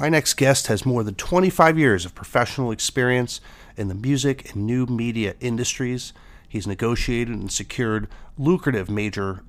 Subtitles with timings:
[0.00, 3.38] My next guest has more than 25 years of professional experience
[3.76, 6.14] in the music and new media industries.
[6.48, 8.08] He's negotiated and secured
[8.38, 9.44] lucrative major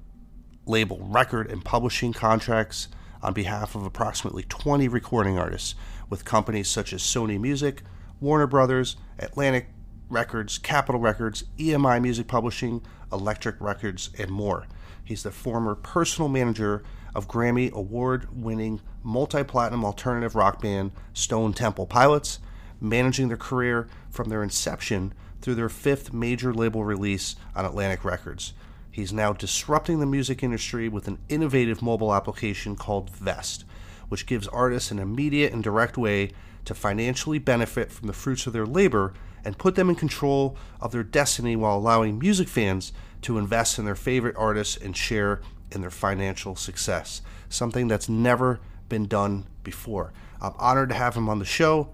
[0.66, 2.90] label record and publishing contracts
[3.22, 5.74] on behalf of approximately 20 recording artists
[6.10, 7.82] with companies such as Sony Music,
[8.20, 9.68] Warner Brothers, Atlantic
[10.10, 14.68] Records, Capitol Records, EMI Music Publishing, Elektra Records, and more.
[15.02, 16.84] He's the former personal manager
[17.16, 22.40] of Grammy award winning multi platinum alternative rock band Stone Temple Pilots,
[22.80, 28.54] managing their career from their inception through their fifth major label release on Atlantic Records.
[28.92, 33.64] He's now disrupting the music industry with an innovative mobile application called Vezt,
[34.10, 36.32] which gives artists an immediate and direct way
[36.66, 39.14] to financially benefit from the fruits of their labor
[39.44, 42.92] and put them in control of their destiny while allowing music fans
[43.22, 45.42] to invest in their favorite artists and share
[45.72, 48.60] in their financial success, something that's never
[48.92, 50.12] been done before.
[50.42, 51.88] I'm honored to have him on the show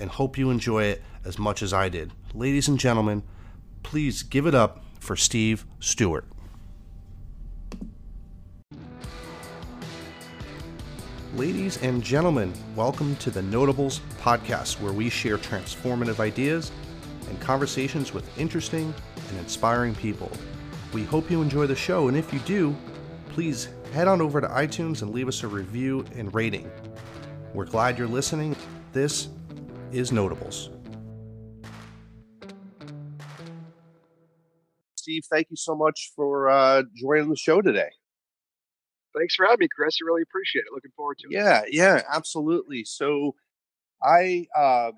[0.00, 2.10] and hope you enjoy it as much as I did.
[2.34, 3.22] Ladies and gentlemen,
[3.84, 6.24] please give it up for Steve Stewart.
[11.36, 16.72] Ladies and gentlemen, welcome to the Notables podcast, where we share transformative ideas
[17.28, 18.92] and conversations with interesting
[19.28, 20.32] and inspiring people.
[20.92, 22.74] We hope you enjoy the show, and if you do,
[23.34, 26.70] please head on over to iTunes and leave us a review and rating.
[27.52, 28.54] We're glad you're listening.
[28.92, 29.28] This
[29.90, 30.70] is Notables.
[34.94, 37.90] Steve, thank you so much for uh, joining the show today.
[39.18, 39.98] Thanks for having me, Chris.
[40.00, 40.72] I really appreciate it.
[40.72, 41.32] Looking forward to it.
[41.32, 42.84] Yeah, yeah, absolutely.
[42.84, 43.34] So,
[44.00, 44.92] I uh,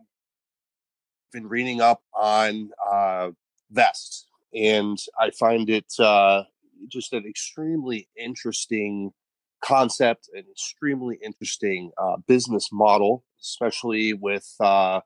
[1.33, 3.31] been reading up on uh,
[3.71, 6.43] Vezt, and I find it uh,
[6.89, 9.13] just an extremely interesting
[9.65, 15.01] concept, an extremely interesting uh, business model, especially with uh,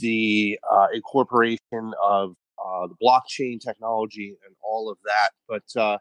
[0.00, 5.30] the uh, incorporation of uh, the blockchain technology and all of that.
[5.48, 5.98] But uh,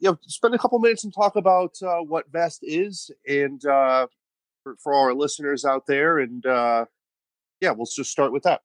[0.00, 4.76] you know, spend a couple minutes and talk about uh, what Vezt is, and for,
[4.82, 8.60] for our listeners out there, and yeah, we'll just start with that.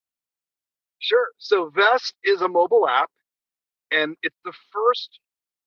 [0.99, 1.27] Sure.
[1.37, 3.11] So Vezt is a mobile app,
[3.91, 5.19] and it's the first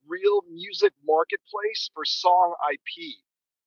[0.06, 3.14] real music marketplace for song IP.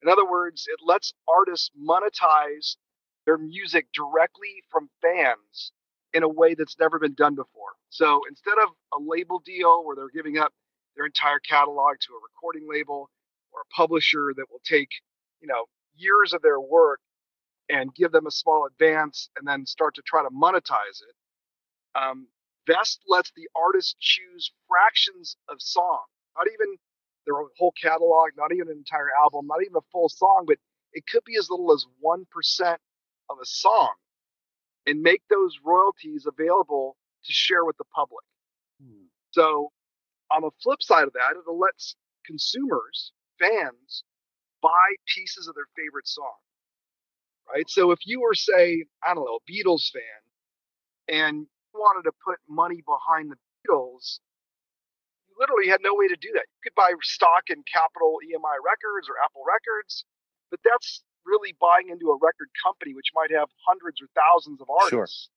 [0.02, 2.75] In other words, it lets artists monetize
[3.25, 5.72] their music directly from fans
[6.14, 7.74] in a way that's never been done before.
[7.90, 10.53] So instead of a label deal where they're giving up
[10.96, 13.09] their entire catalog to a recording label
[13.53, 14.90] or a publisher that will take,
[15.41, 15.66] you know,
[15.96, 17.00] years of their work
[17.70, 21.16] and give them a small advance and then start to try to monetize it.
[21.96, 22.28] Um,
[22.68, 26.03] Vezt lets the artist choose fractions of song,
[26.38, 26.78] not even
[27.25, 30.57] their whole catalog, not even an entire album, not even a full song, but
[30.94, 32.78] it could be as little as 1%
[33.29, 33.94] of a song
[34.85, 38.25] and make those royalties available to share with the public.
[38.81, 39.06] Hmm.
[39.31, 39.72] So
[40.31, 44.03] on the flip side of that, it lets consumers, fans,
[44.62, 46.35] buy pieces of their favorite song.
[47.52, 47.69] Right.
[47.69, 50.02] So if you were, say, I don't know, a Beatles fan,
[51.09, 54.19] and wanted to put money behind the Beatles,
[55.28, 56.45] you literally had no way to do that.
[56.45, 60.06] You could buy stock in Capitol EMI Records or Apple Records,
[60.51, 64.67] but that's really buying into a record company which might have hundreds or thousands of
[64.69, 65.29] artists.
[65.29, 65.34] Sure.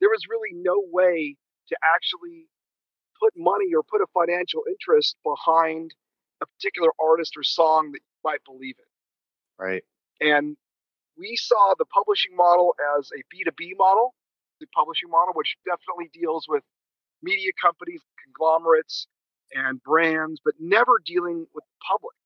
[0.00, 1.36] There was really no way
[1.68, 2.48] to actually
[3.20, 5.92] put money or put a financial interest behind
[6.40, 8.90] a particular artist or song that you might believe in.
[9.58, 9.84] Right.
[10.20, 10.56] And
[11.18, 14.14] we saw the publishing model as a B2B model,
[14.60, 16.62] the publishing model, which definitely deals with
[17.22, 19.06] media companies, conglomerates,
[19.52, 22.16] and brands, but never dealing with the public.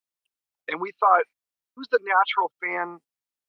[0.69, 1.25] And we thought,
[1.77, 2.99] who's the natural fan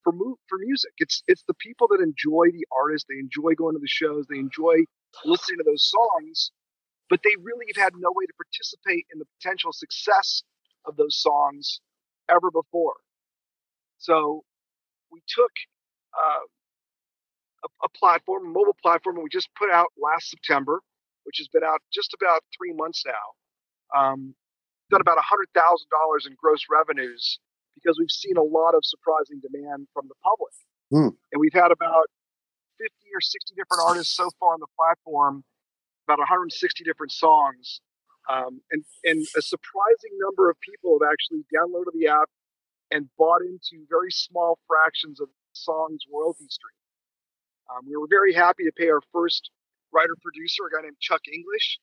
[0.03, 0.91] for mu- for music?
[0.97, 4.39] It's it's the people that enjoy the artist, they enjoy going to the shows, they
[4.39, 4.85] enjoy
[5.25, 6.51] listening to those songs,
[7.09, 10.44] but they really have had no way to participate in the potential success
[10.85, 11.79] of those songs
[12.29, 12.95] ever before.
[14.00, 14.44] So
[15.12, 15.51] we took
[16.13, 16.44] uh,
[17.63, 20.81] a, a, platform, a mobile platform, we just put out last September,
[21.24, 23.27] which has been out just about three months now.
[23.95, 24.36] Um,
[24.89, 27.39] done about $100,000 in gross revenues
[27.75, 30.54] because we've seen a lot of surprising demand from the public.
[30.94, 31.18] Mm.
[31.31, 32.06] And we've had about
[32.77, 35.44] 50 or 60 different artists so far on the platform
[36.07, 37.81] about 160 different songs.
[38.30, 42.30] Um, and, and a surprising number of people have actually downloaded the app
[42.92, 46.82] and bought into very small fractions of song's royalty stream.
[47.69, 49.50] Um, we were very happy to pay our first
[49.92, 51.80] writer producer, a guy named Chuck Inglish,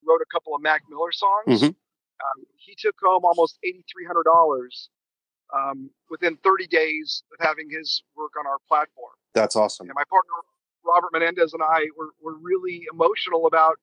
[0.00, 1.62] who wrote a couple of Mac Miller songs.
[1.62, 1.72] Mm-hmm.
[1.72, 4.88] Um, he took home almost $8,300
[5.54, 9.14] um, within 30 days of having his work on our platform.
[9.34, 9.88] That's awesome.
[9.88, 10.32] And my partner
[10.84, 13.78] Robert Menendez and I were, were really emotional about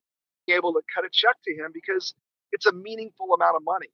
[0.45, 2.13] being able to cut a check to him because
[2.51, 3.89] it's a meaningful amount of money,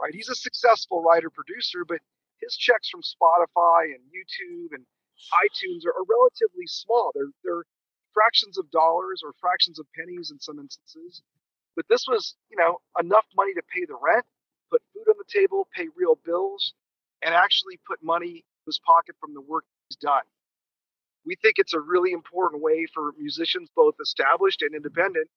[0.00, 0.14] right?
[0.14, 1.98] He's a successful writer producer, but
[2.40, 4.84] his checks from Spotify and YouTube and
[5.30, 7.12] iTunes are, are relatively small.
[7.14, 7.64] They're they're
[8.12, 11.22] fractions of dollars or fractions of pennies in some instances.
[11.74, 14.24] But this was, you know, enough money to pay the rent,
[14.70, 16.74] put food on the table, pay real bills,
[17.22, 20.22] and actually put money in his pocket from the work he's done.
[21.24, 25.28] We think it's a really important way for musicians, both established and independent,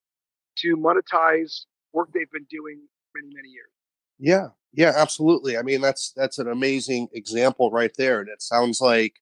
[0.59, 3.69] to monetize work they've been doing for many, many years.
[4.17, 5.57] Yeah, yeah, absolutely.
[5.57, 9.21] I mean, that's that's an amazing example right there, and it sounds like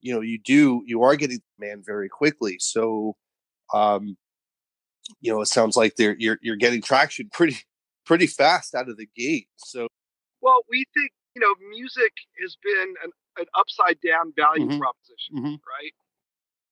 [0.00, 2.56] you know you do you are getting demand very quickly.
[2.58, 3.16] So,
[3.72, 4.16] um,
[5.20, 7.58] you know, it sounds like they're you're you're getting traction pretty
[8.06, 9.48] pretty fast out of the gate.
[9.56, 9.88] So,
[10.40, 14.80] well, we think you know music has been an, an upside down value mm-hmm.
[14.80, 15.56] proposition, mm-hmm.
[15.62, 15.94] right?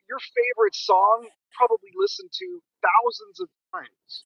[0.09, 4.25] Your favorite song probably listened to thousands of times.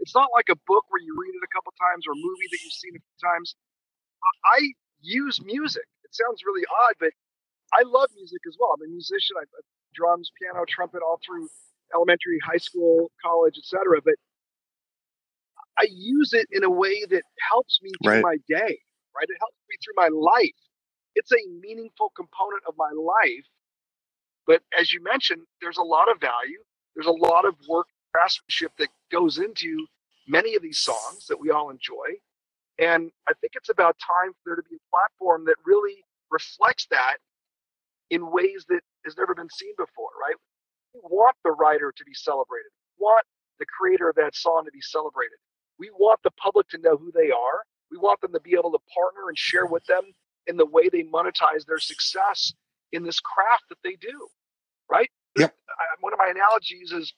[0.00, 2.48] It's not like a book where you read it a couple times or a movie
[2.50, 3.54] that you've seen a few times.
[4.48, 5.84] I use music.
[6.04, 7.12] It sounds really odd, but
[7.72, 8.74] I love music as well.
[8.74, 9.36] I'm a musician.
[9.40, 9.44] I,
[9.94, 11.48] drums, piano, trumpet, all through
[11.94, 14.00] elementary, high school, college, etc.
[14.04, 14.14] But
[15.78, 18.22] I use it in a way that helps me through right.
[18.22, 18.78] my day.
[19.14, 19.28] Right?
[19.28, 20.58] It helps me through my life.
[21.14, 23.46] It's a meaningful component of my life.
[24.46, 26.62] But as you mentioned, there's a lot of value.
[26.94, 29.86] There's a lot of work craftsmanship that goes into
[30.26, 32.18] many of these songs that we all enjoy.
[32.78, 36.86] And I think it's about time for there to be a platform that really reflects
[36.90, 37.18] that
[38.10, 40.36] in ways that has never been seen before, right?
[40.94, 42.70] We want the writer to be celebrated.
[42.98, 43.24] We want
[43.60, 45.38] the creator of that song to be celebrated.
[45.78, 47.64] We want the public to know who they are.
[47.90, 50.02] We want them to be able to partner and share with them
[50.46, 52.54] in the way they monetize their success
[52.92, 54.28] in this craft that they do,
[54.90, 55.10] right?
[55.38, 55.54] Yep.
[56.00, 57.14] One of my analogies is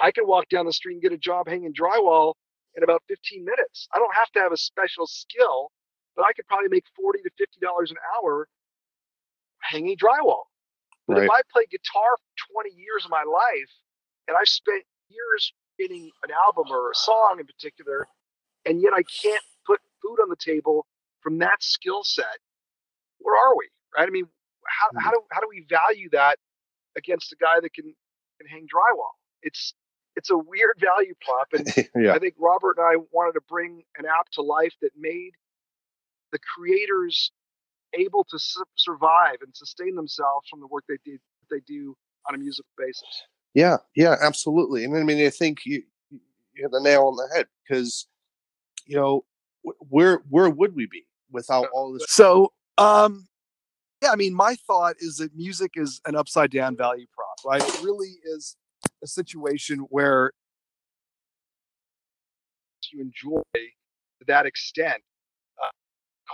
[0.00, 2.34] I can walk down the street and get a job hanging drywall
[2.76, 3.88] in about 15 minutes.
[3.94, 5.70] I don't have to have a special skill,
[6.16, 8.48] but I could probably make 40 to 50 dollars an hour
[9.64, 10.44] hanging drywall.
[11.06, 11.24] But right.
[11.24, 13.72] if I play guitar for 20 years of my life
[14.28, 18.06] and I've spent years getting an album or a song in particular,
[18.64, 20.86] and yet I can't put food on the table
[21.22, 22.38] from that skill set,
[23.18, 23.68] where are we?
[23.96, 24.06] Right?
[24.06, 24.26] I mean,
[24.66, 25.16] how, how mm-hmm.
[25.16, 26.38] do how do we value that
[26.96, 27.94] against a guy that can
[28.40, 29.12] can hang drywall?
[29.42, 29.74] It's
[30.16, 31.48] it's a weird value prop.
[31.52, 32.14] And yeah.
[32.14, 35.32] I think Robert and I wanted to bring an app to life that made
[36.32, 37.30] the creators
[37.98, 41.20] able to su- survive and sustain themselves from the work they did
[41.50, 41.94] they do
[42.28, 43.22] on a musical basis.
[43.54, 44.84] Yeah, yeah, absolutely.
[44.84, 46.20] And I mean, I think you you
[46.56, 48.06] hit the nail on the head because
[48.86, 49.24] you know
[49.88, 52.06] where where would we be without all this?
[52.08, 53.26] So, um,
[54.02, 57.68] yeah, I mean, my thought is that music is an upside down value prop, right?
[57.74, 58.56] It really is
[59.02, 60.32] a situation where
[62.92, 65.02] you enjoy to that extent
[65.62, 65.70] uh,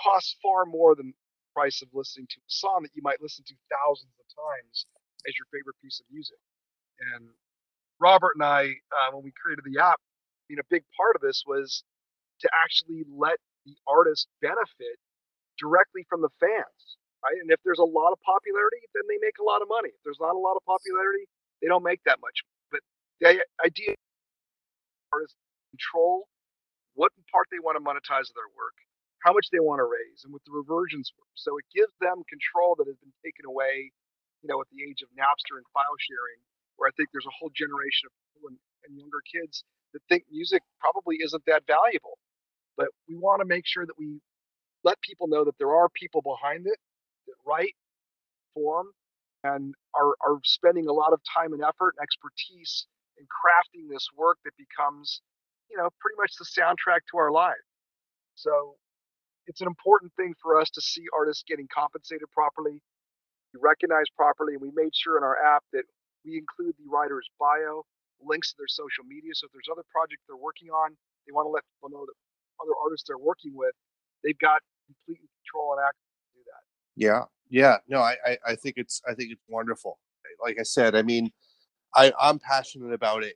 [0.02, 1.14] costs far more than the
[1.54, 4.86] price of listening to a song that you might listen to thousands of times
[5.28, 6.38] as your favorite piece of music.
[7.14, 7.28] And
[8.00, 11.22] Robert and I, uh, when we created the app, I mean, a big part of
[11.22, 11.84] this was
[12.40, 14.98] to actually let the artist benefit
[15.58, 16.82] directly from the fans,
[17.24, 17.38] right?
[17.40, 19.90] And if there's a lot of popularity, then they make a lot of money.
[19.90, 21.26] If there's not a lot of popularity,
[21.62, 22.82] they don't make that much But
[23.20, 23.94] the idea
[25.24, 25.34] is
[25.72, 26.28] control
[26.94, 28.76] what part they want to monetize their work,
[29.24, 31.28] how much they want to raise, and what the reversions were.
[31.36, 33.92] So it gives them control that has been taken away,
[34.40, 36.40] you know, at the age of Napster and file sharing,
[36.76, 38.58] where I think there's a whole generation of people and,
[38.88, 42.16] and younger kids that think music probably isn't that valuable.
[42.76, 44.20] But we want to make sure that we
[44.84, 46.78] let people know that there are people behind it
[47.28, 47.76] that write,
[48.54, 48.88] form,
[49.44, 52.86] and are, are spending a lot of time and effort and expertise
[53.18, 55.20] in crafting this work that becomes,
[55.68, 57.60] you know, pretty much the soundtrack to our life.
[58.34, 58.76] So
[59.50, 62.80] it's an important thing for us to see artists getting compensated properly,
[63.58, 65.82] recognized properly, and we made sure in our app that
[66.24, 67.82] we include the writer's bio,
[68.22, 69.34] links to their social media.
[69.34, 70.94] So if there's other projects they're working on,
[71.26, 72.14] they want to let people know that
[72.62, 73.74] other artists they're working with,
[74.22, 76.62] they've got complete control and access to do that.
[76.94, 77.76] Yeah, yeah.
[77.90, 79.98] No, I, I, I think it's I think it's wonderful.
[80.40, 81.32] Like I said, I mean,
[81.96, 83.34] I, I'm passionate about it.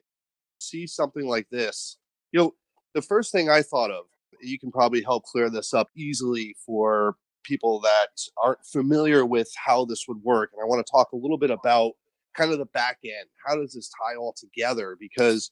[0.60, 1.98] See something like this.
[2.30, 2.54] You know,
[2.94, 4.04] the first thing I thought of,
[4.40, 8.08] you can probably help clear this up easily for people that
[8.42, 10.50] aren't familiar with how this would work.
[10.52, 11.92] And I want to talk a little bit about
[12.36, 13.28] kind of the back end.
[13.46, 14.96] How does this tie all together?
[14.98, 15.50] Because,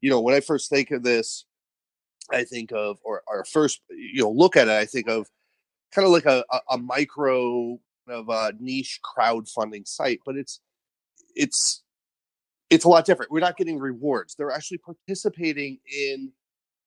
[0.00, 1.44] you know, when I first think of this,
[2.32, 5.26] I think of, or, our first, you know, look at it, I think of
[5.94, 10.60] kind of like a, a, a micro of a niche crowdfunding site, but it's
[11.34, 11.82] it's
[12.70, 13.30] it's a lot different.
[13.30, 14.34] We're not getting rewards.
[14.34, 16.32] They're actually participating in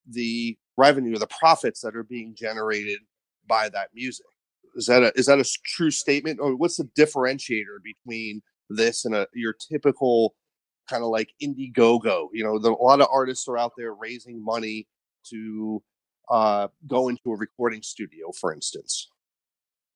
[0.08, 3.00] the revenue, or the profits that are being generated
[3.48, 4.26] by that music.
[4.76, 9.16] Is that a is that a true statement, or what's the differentiator between this and
[9.16, 10.36] a your typical
[10.90, 12.28] kind of like Indiegogo?
[12.34, 14.88] You know, the, a lot of artists are out there raising money
[15.32, 15.82] to
[16.30, 19.10] uh, go into a recording studio, for instance.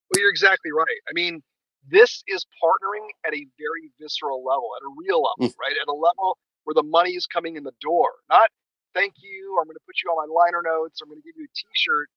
[0.09, 0.99] Well, you're exactly right.
[1.07, 1.41] I mean,
[1.89, 5.59] this is partnering at a very visceral level, at a real level, mm.
[5.59, 5.75] right?
[5.81, 8.09] At a level where the money is coming in the door.
[8.29, 8.49] Not
[8.93, 11.37] thank you, I'm going to put you on my liner notes, I'm going to give
[11.37, 12.07] you a T-shirt.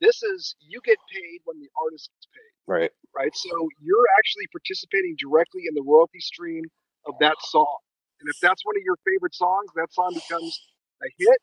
[0.00, 2.52] This is you get paid when the artist gets paid.
[2.68, 2.92] Right.
[3.16, 3.32] Right.
[3.32, 3.48] So
[3.80, 6.68] you're actually participating directly in the royalty stream
[7.08, 7.80] of that song.
[8.20, 10.52] And if that's one of your favorite songs, that song becomes
[11.00, 11.40] a hit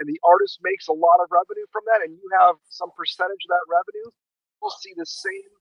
[0.00, 3.44] and the artist makes a lot of revenue from that and you have some percentage
[3.44, 4.08] of that revenue,
[4.64, 5.52] we'll see the same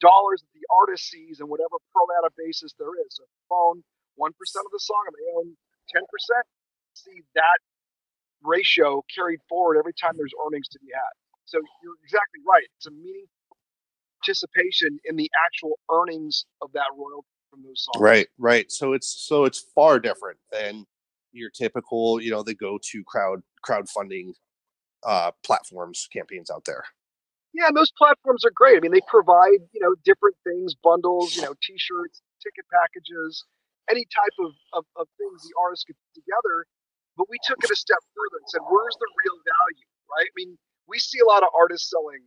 [0.00, 3.16] dollars that the artist sees and whatever pro rata basis there is.
[3.16, 3.76] So if you own
[4.16, 5.48] one percent of the song and they own
[5.92, 6.44] ten percent,
[6.96, 7.60] see that
[8.46, 11.14] ratio carried forward every time there's earnings to be had.
[11.44, 12.66] So you're exactly right.
[12.78, 13.56] It's a meaningful
[14.22, 18.02] participation in the actual earnings of that royalty from those songs.
[18.02, 18.70] Right, right.
[18.70, 20.84] So it's so it's far different than
[21.32, 24.32] your typical, you know, the go-to crowd crowdfunding
[25.04, 26.84] uh, platforms campaigns out there.
[27.54, 28.76] Yeah, and those platforms are great.
[28.76, 33.44] I mean, they provide you know different things, bundles, you know, T-shirts, ticket packages,
[33.90, 36.66] any type of, of, of things the artists could put together.
[37.16, 40.28] But we took it a step further and said, where's the real value, right?
[40.28, 40.58] I mean,
[40.88, 42.22] we see a lot of artists selling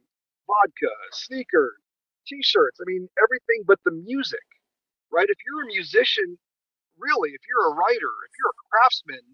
[0.49, 1.77] vodka, sneakers,
[2.27, 2.79] t-shirts.
[2.81, 4.45] I mean, everything but the music,
[5.11, 5.29] right?
[5.29, 6.37] If you're a musician,
[6.97, 9.25] really, if you're a writer, if you're a craftsman,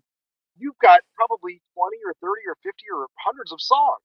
[0.58, 4.04] you've got probably 20 or 30 or 50 or hundreds of songs.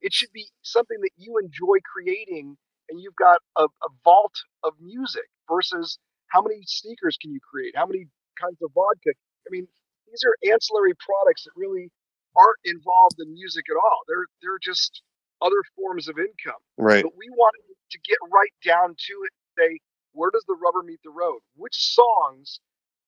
[0.00, 2.56] It should be something that you enjoy creating
[2.90, 4.34] and you've got a, a vault
[4.64, 7.74] of music versus how many sneakers can you create?
[7.76, 8.06] How many
[8.40, 9.12] kinds of vodka?
[9.46, 9.66] I mean,
[10.12, 11.88] these are ancillary products that really
[12.36, 14.04] aren't involved in music at all.
[14.06, 15.02] They're they're just
[15.40, 16.60] other forms of income.
[16.78, 17.02] Right.
[17.02, 19.32] But we wanted to get right down to it.
[19.32, 19.70] And say,
[20.12, 21.40] where does the rubber meet the road?
[21.56, 22.60] Which songs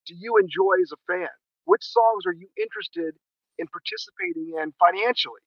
[0.08, 1.32] do you enjoy as a fan?
[1.64, 3.16] Which songs are you interested
[3.56, 5.40] in participating in financially?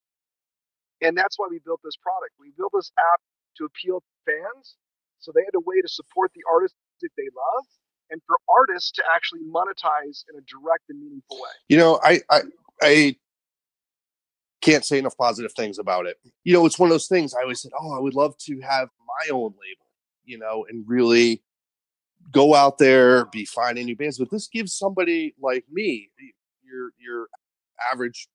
[1.01, 2.33] And that's why we built this product.
[2.41, 3.21] We built this app
[3.61, 4.77] to appeal to fans,
[5.19, 7.65] so they had a way to support the artists that they love,
[8.09, 11.49] and for artists to actually monetize in a direct and meaningful way.
[11.69, 12.41] You know, I I,
[12.81, 13.15] I
[14.61, 16.17] can't say enough positive things about it.
[16.43, 18.59] You know, it's one of those things I always said, oh, I would love to
[18.61, 19.87] have my own label,
[20.25, 21.43] you know, and really
[22.31, 24.17] go out there, be finding new bands.
[24.17, 26.09] But this gives somebody like me,
[26.63, 27.27] your your
[27.91, 28.27] average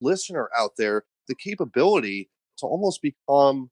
[0.00, 3.70] listener out there, the capability to almost become,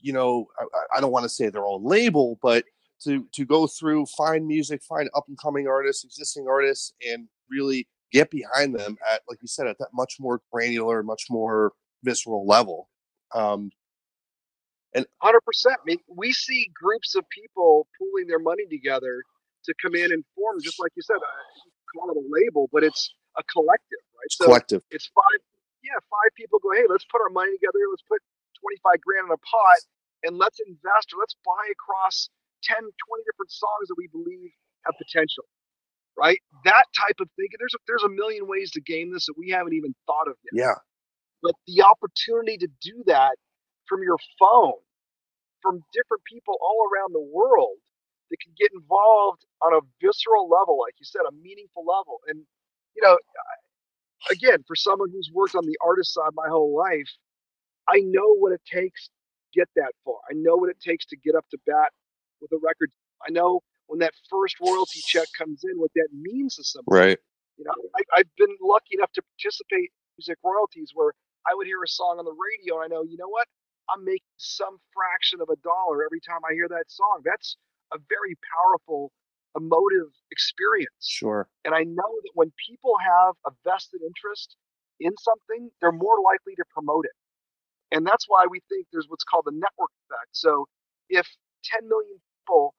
[0.00, 2.64] you know, I, I don't want to say their own label, but
[3.04, 7.88] to to go through, find music, find up and coming artists, existing artists, and really
[8.12, 12.46] get behind them at, like you said, at that much more granular, much more visceral
[12.46, 12.88] level.
[13.34, 13.70] Um,
[14.94, 15.36] and 100%.
[15.66, 19.22] I mean, we see groups of people pooling their money together
[19.64, 21.44] to come in and form, just like you said, uh,
[21.92, 24.24] call it a label, but it's a collective, right?
[24.24, 24.82] It's so collective.
[24.90, 25.40] It's five,
[25.84, 27.84] yeah, five people go, hey, let's put our money together.
[27.90, 28.22] Let's put
[28.64, 29.78] 25 grand in a pot
[30.24, 32.30] and let's invest or let's buy across
[32.64, 32.90] 10, 20
[33.28, 34.50] different songs that we believe
[34.86, 35.44] have potential
[36.18, 36.38] right?
[36.64, 37.56] That type of thinking.
[37.58, 40.34] There's a, there's a million ways to game this that we haven't even thought of
[40.50, 40.66] yet.
[40.66, 40.78] Yeah.
[41.42, 43.38] But the opportunity to do that
[43.86, 44.82] from your phone,
[45.62, 47.78] from different people all around the world
[48.30, 52.18] that can get involved on a visceral level, like you said, a meaningful level.
[52.28, 52.42] And
[52.96, 53.16] you know,
[54.30, 57.08] again, for someone who's worked on the artist side my whole life,
[57.88, 60.18] I know what it takes to get that far.
[60.30, 61.90] I know what it takes to get up to bat
[62.40, 62.90] with a record.
[63.26, 67.16] I know when that first royalty check comes in, what that means to somebody.
[67.16, 67.18] Right.
[67.56, 71.12] You know, I, have been lucky enough to participate in music royalties where
[71.48, 73.48] I would hear a song on the radio and I know, you know what?
[73.90, 77.24] I'm making some fraction of a dollar every time I hear that song.
[77.24, 77.56] That's
[77.90, 79.10] a very powerful
[79.56, 81.02] emotive experience.
[81.02, 81.48] Sure.
[81.64, 84.56] And I know that when people have a vested interest
[85.00, 87.16] in something, they're more likely to promote it.
[87.90, 90.36] And that's why we think there's what's called the network effect.
[90.36, 90.68] So
[91.08, 91.26] if
[91.64, 92.74] 10 million people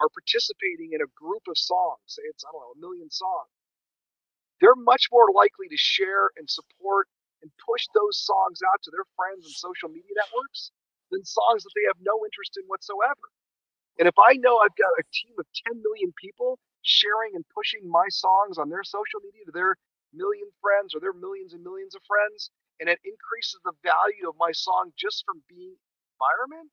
[0.00, 3.50] are participating in a group of songs, say it's, I don't know, a million songs,
[4.62, 7.10] they're much more likely to share and support
[7.42, 10.70] and push those songs out to their friends and social media networks
[11.10, 13.30] than songs that they have no interest in whatsoever.
[13.98, 17.86] And if I know I've got a team of 10 million people sharing and pushing
[17.86, 19.74] my songs on their social media to their
[20.14, 24.38] million friends or their millions and millions of friends, and it increases the value of
[24.38, 25.74] my song just from being
[26.18, 26.70] environment,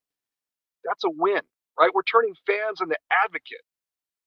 [0.86, 1.42] that's a win,
[1.80, 1.92] right?
[1.94, 3.68] We're turning fans into advocates.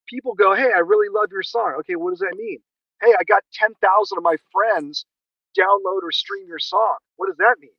[0.08, 1.76] People go, hey, I really love your song.
[1.80, 2.58] Okay, what does that mean?
[3.02, 3.76] Hey, I got 10,000
[4.18, 5.04] of my friends
[5.58, 6.96] download or stream your song.
[7.16, 7.76] What does that mean?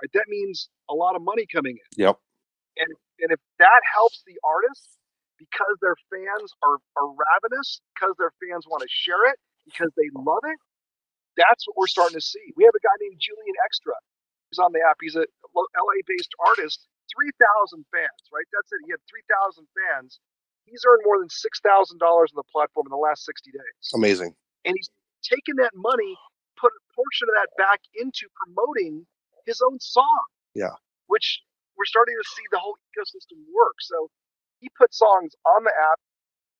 [0.00, 0.10] Right?
[0.14, 2.04] That means a lot of money coming in.
[2.04, 2.18] Yep.
[2.78, 4.96] And, and if that helps the artist
[5.38, 10.08] because their fans are, are ravenous, because their fans want to share it, because they
[10.14, 10.58] love it,
[11.36, 12.52] that's what we're starting to see.
[12.56, 13.92] We have a guy named Julian Extra
[14.48, 14.96] who's on the app.
[15.00, 18.46] He's a LA based artist, 3,000 fans, right?
[18.52, 18.80] That's it.
[18.86, 20.18] He had 3,000 fans.
[20.66, 23.84] He's earned more than $6,000 on the platform in the last 60 days.
[23.94, 24.34] Amazing.
[24.66, 24.90] And he's
[25.22, 26.18] taken that money,
[26.58, 29.06] put a portion of that back into promoting
[29.46, 30.26] his own song.
[30.58, 30.74] Yeah.
[31.06, 31.42] Which
[31.78, 33.78] we're starting to see the whole ecosystem work.
[33.78, 34.10] So
[34.58, 36.02] he put songs on the app,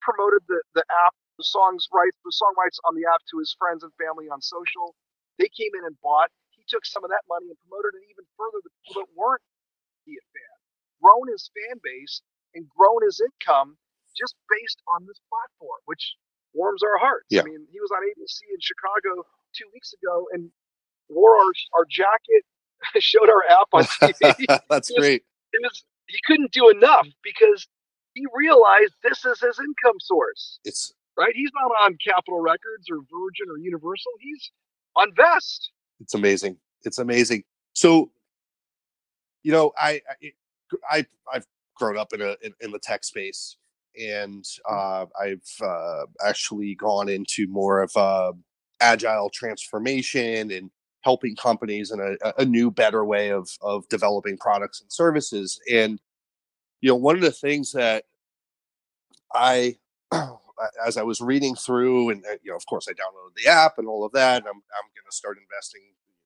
[0.04, 3.50] promoted the, the app, the songs rights, the song rights on the app to his
[3.58, 4.94] friends and family on social.
[5.40, 6.30] They came in and bought.
[6.54, 9.44] He took some of that money and promoted it even further to people that weren't
[10.14, 10.56] a fan,
[11.02, 12.22] grown his fan base
[12.54, 13.76] and grown his income
[14.16, 16.16] just based on this platform, which
[16.54, 17.26] warms our hearts.
[17.30, 17.42] Yeah.
[17.42, 20.50] I mean, he was on ABC in Chicago two weeks ago and
[21.08, 22.44] wore our, our jacket,
[22.98, 24.46] showed our app on TV.
[24.70, 25.22] That's was- great.
[25.62, 27.66] was, he couldn't do enough because
[28.14, 31.32] he realized this is his income source, It's right?
[31.34, 34.12] He's not on Capitol Records or Virgin or Universal.
[34.20, 34.50] He's
[34.96, 35.70] on Vezt.
[36.00, 36.56] it's amazing.
[36.84, 37.44] It's amazing.
[37.74, 38.10] So,
[39.46, 40.32] you know, I I
[40.90, 43.58] I I've grown up in a in, in the tech space,
[43.96, 48.32] and uh, I've uh, actually gone into more of a
[48.80, 50.68] agile transformation and
[51.02, 55.60] helping companies in a, a new, better way of of developing products and services.
[55.72, 56.00] And
[56.80, 58.02] you know, one of the things that
[59.32, 59.76] I
[60.84, 63.78] as I was reading through, and uh, you know, of course, I downloaded the app
[63.78, 64.38] and all of that.
[64.38, 65.82] And I'm I'm going to start investing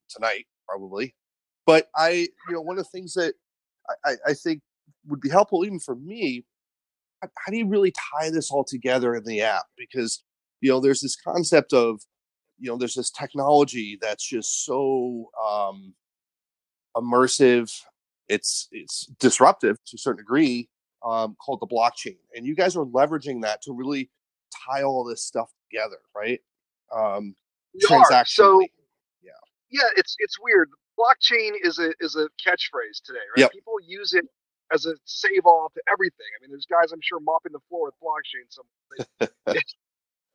[0.08, 1.14] tonight, probably.
[1.70, 3.34] But I, you know, one of the things that
[4.04, 4.60] I, I, think
[5.06, 6.44] would be helpful, even for me,
[7.22, 9.66] how, do you really tie this all together in the app?
[9.76, 10.22] Because
[10.60, 12.00] you know, there's this concept of,
[12.58, 15.94] you know, there's this technology that's just so um,
[16.96, 17.72] immersive.
[18.28, 20.68] It's it's disruptive to a certain degree,
[21.04, 24.10] um, called the blockchain, and you guys are leveraging that to really
[24.68, 26.40] tie all this stuff together, right?
[26.94, 27.34] Um,
[27.74, 27.88] are.
[27.88, 28.68] So transactionally.
[29.70, 30.68] yeah, it's it's weird.
[31.00, 33.48] Blockchain is a is a catchphrase today, right?
[33.48, 33.52] Yep.
[33.52, 34.26] People use it
[34.74, 36.26] as a save all to everything.
[36.36, 39.30] I mean, there's guys I'm sure mopping the floor with blockchain somewhere.
[39.56, 39.74] It's-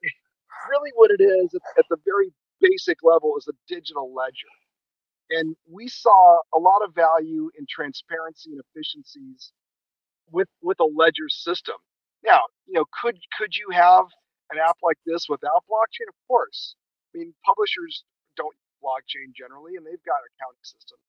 [0.72, 4.54] really what it is at, at the very basic level is a digital ledger.
[5.32, 9.52] And we saw a lot of value in transparency and efficiencies
[10.32, 11.76] with with a ledger system.
[12.26, 14.06] Now, you know, could could you have
[14.52, 16.10] an app like this without blockchain?
[16.10, 16.76] Of course.
[17.16, 18.04] I mean, publishers
[18.38, 21.02] don't blockchain generally, and they've got accounting systems.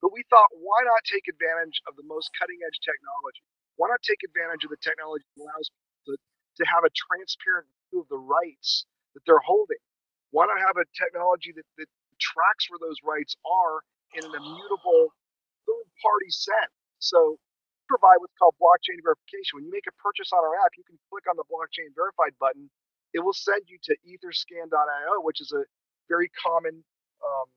[0.00, 3.44] But we thought, why not take advantage of the most cutting edge technology?
[3.76, 7.68] Why not take advantage of the technology that allows people to, to have a transparent
[7.90, 9.82] view of the rights that they're holding?
[10.30, 11.90] Why not have a technology that, that
[12.22, 13.82] tracks where those rights are
[14.16, 15.12] in an immutable
[15.66, 16.74] third party sense?
[16.98, 19.58] So we provide what's called blockchain verification.
[19.58, 22.38] When you make a purchase on our app, you can click on the blockchain verified
[22.38, 22.70] button.
[23.14, 25.66] It will send you to etherscan.io, which is a
[26.10, 26.84] very common
[27.22, 27.48] um,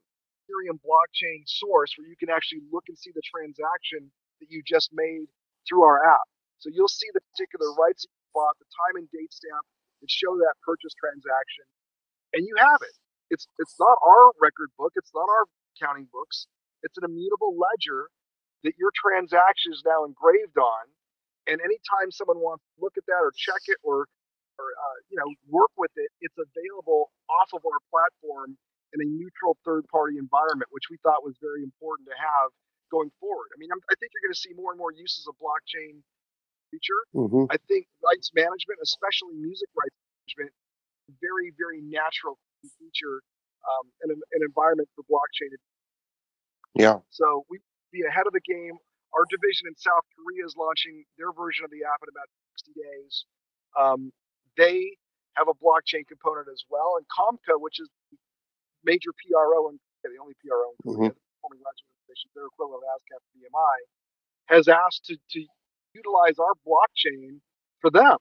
[0.44, 4.90] Ethereum blockchain source where you can actually look and see the transaction that you just
[4.92, 5.30] made
[5.68, 6.28] through our app.
[6.60, 9.66] So you'll see the particular rights you bought, the time and date stamp
[10.02, 11.66] that show that purchase transaction,
[12.34, 12.96] and you have it.
[13.30, 15.46] It's it's not our record book, it's not our
[15.78, 16.46] accounting books.
[16.84, 18.10] It's an immutable ledger
[18.64, 20.86] that your transaction is now engraved on.
[21.50, 24.06] And anytime someone wants to look at that or check it or
[24.60, 28.58] or uh, you know work with it, it's available off of our platform
[28.94, 32.52] in a neutral third party environment, which we thought was very important to have
[32.92, 33.50] going forward.
[33.56, 36.04] I mean, I'm, I think you're going to see more and more uses of blockchain
[36.72, 37.02] feature.
[37.16, 37.48] Mhm.
[37.52, 40.52] I think rights management, especially music rights management,
[41.22, 42.40] very, very natural
[42.80, 43.22] feature
[43.68, 45.52] um, and an, an environment for blockchain.
[46.76, 47.00] Yeah.
[47.12, 47.60] So we
[47.92, 48.76] be ahead of the game.
[49.14, 52.32] Our division in South Korea is launching their version of the app in about
[52.64, 53.14] 60 days.
[53.76, 54.12] Um,
[54.56, 54.96] they
[55.36, 58.18] have a blockchain component as well, and KOMCA, which is the
[58.84, 61.14] major PRO and the only PRO in Korea, mm-hmm.
[61.14, 63.78] the performing rights organization, their equivalent of ASCAP BMI,
[64.50, 65.40] has asked to, to
[65.94, 67.40] utilize our blockchain
[67.80, 68.18] for them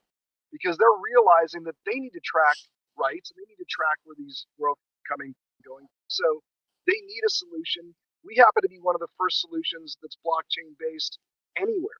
[0.52, 2.58] because they're realizing that they need to track
[2.98, 5.86] rights and they need to track where these are coming and going.
[6.10, 6.42] So
[6.86, 7.94] they need a solution.
[8.26, 11.16] We happen to be one of the first solutions that's blockchain based
[11.56, 11.98] anywhere.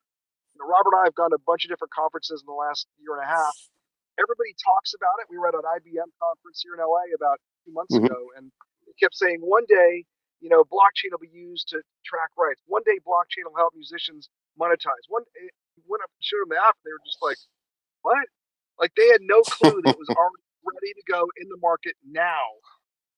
[0.53, 2.59] You know, Robert and I have gone to a bunch of different conferences in the
[2.59, 3.57] last year and a half.
[4.19, 5.33] Everybody talks about it.
[5.33, 8.01] We were at an IBM conference here in LA about two months Mhm.
[8.01, 8.53] ago, and
[8.87, 10.05] they kept saying one day
[10.41, 12.61] you know, blockchain will be used to track rights.
[12.67, 14.29] One day, blockchain will help musicians
[14.61, 15.05] monetize.
[15.09, 15.25] One
[15.89, 17.39] went up and showed them the app, they were just like,
[18.03, 18.27] "What?"
[18.81, 21.97] Like they had no clue that it was already ready to go in the market
[22.05, 22.45] now,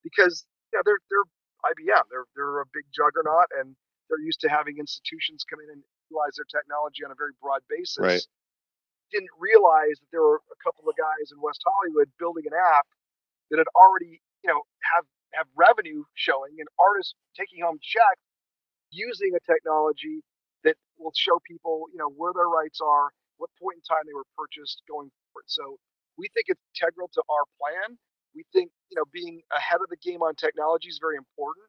[0.05, 1.27] because yeah, they're they're
[1.75, 3.77] IBM, they're they're a big juggernaut, and
[4.11, 7.63] they're used to having institutions come in and utilize their technology on a very broad
[7.71, 7.99] basis.
[8.03, 8.27] Right.
[9.13, 12.87] Didn't realize that there were a couple of guys in West Hollywood building an app
[13.51, 14.61] that had already, you know,
[14.95, 18.21] have have revenue showing and artists taking home checks
[18.91, 20.21] using a technology
[20.65, 24.15] that will show people, you know, where their rights are, what point in time they
[24.15, 25.47] were purchased going forward.
[25.47, 25.81] So
[26.19, 27.97] we think it's integral to our plan.
[28.35, 31.67] We think, you know, being ahead of the game on technology is very important.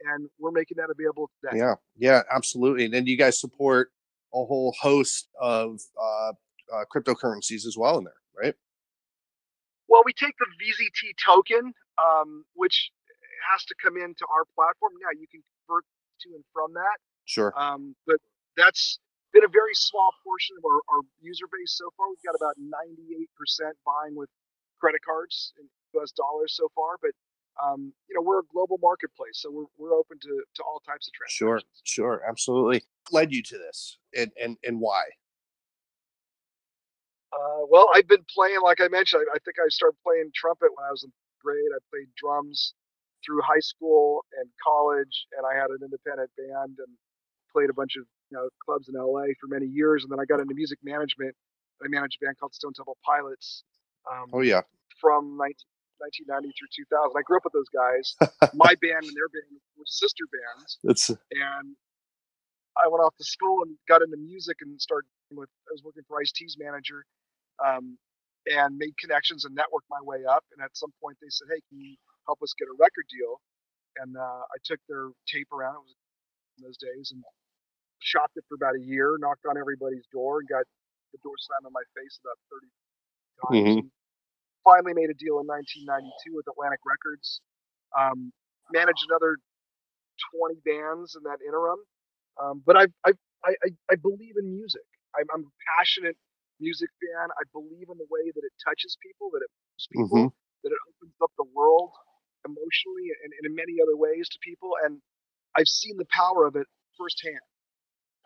[0.00, 1.58] And we're making that available today.
[1.58, 2.86] Yeah, yeah, absolutely.
[2.86, 3.90] And then you guys support
[4.32, 6.32] a whole host of uh,
[6.72, 8.54] uh, cryptocurrencies as well in there, right?
[9.88, 12.90] Well, we take the VZT token, um, which
[13.52, 14.92] has to come into our platform.
[15.00, 15.84] Now you can convert
[16.26, 16.98] to and from that.
[17.24, 17.52] Sure.
[17.56, 18.18] Um, but
[18.56, 18.98] that's
[19.32, 22.08] been a very small portion of our, our user base so far.
[22.10, 23.28] We've got about 98%
[23.86, 24.28] buying with
[24.80, 25.68] credit cards in
[26.00, 26.96] US dollars so far.
[27.00, 27.12] But
[27.62, 31.08] um, you know, we're a global marketplace, so we're, we're open to, to all types
[31.08, 31.36] of transactions.
[31.36, 32.82] Sure, sure, absolutely.
[33.12, 35.02] Led you to this, and and and why?
[37.32, 40.70] Uh, well, I've been playing, like I mentioned, I, I think I started playing trumpet
[40.74, 41.70] when I was in grade.
[41.74, 42.74] I played drums
[43.24, 46.92] through high school and college, and I had an independent band and
[47.52, 50.04] played a bunch of you know clubs in LA for many years.
[50.04, 51.34] And then I got into music management.
[51.82, 53.64] I managed a band called Stone Temple Pilots
[54.08, 54.62] um, Oh yeah,
[55.00, 55.54] from 19,
[55.98, 57.12] 1990 through 2000.
[57.16, 58.16] I grew up with those guys.
[58.54, 61.76] My band and their band were sister bands, that's and
[62.78, 65.48] I went off to school and got into music and started with.
[65.68, 67.04] I was working for Ice T's manager,
[67.64, 67.98] um,
[68.46, 70.44] and made connections and networked my way up.
[70.52, 73.40] And at some point, they said, "Hey, can you help us get a record deal?"
[73.98, 75.84] And uh, I took their tape around.
[75.86, 75.96] It was
[76.58, 77.22] in those days and
[78.00, 79.16] shopped it for about a year.
[79.20, 80.64] Knocked on everybody's door and got
[81.12, 82.68] the door slammed in my face about 30
[83.42, 83.76] times.
[83.86, 83.90] Mhm.
[84.64, 87.40] Finally made a deal in 1992 with Atlantic Records.
[87.98, 88.32] Um,
[88.72, 89.38] managed another
[90.36, 91.80] 20 bands in that interim.
[92.42, 93.12] Um, but I, I,
[93.44, 94.84] I, I- I believe in music.
[95.16, 95.46] I'm, I'm
[95.78, 96.16] passionate
[96.60, 97.28] music fan.
[97.32, 100.32] I believe in the way that it touches people, that it moves people, Mhm.
[100.64, 101.92] that it opens up the world
[102.44, 104.76] emotionally and, and in many other ways to people.
[104.84, 105.02] And
[105.56, 107.40] I've seen the power of it firsthand.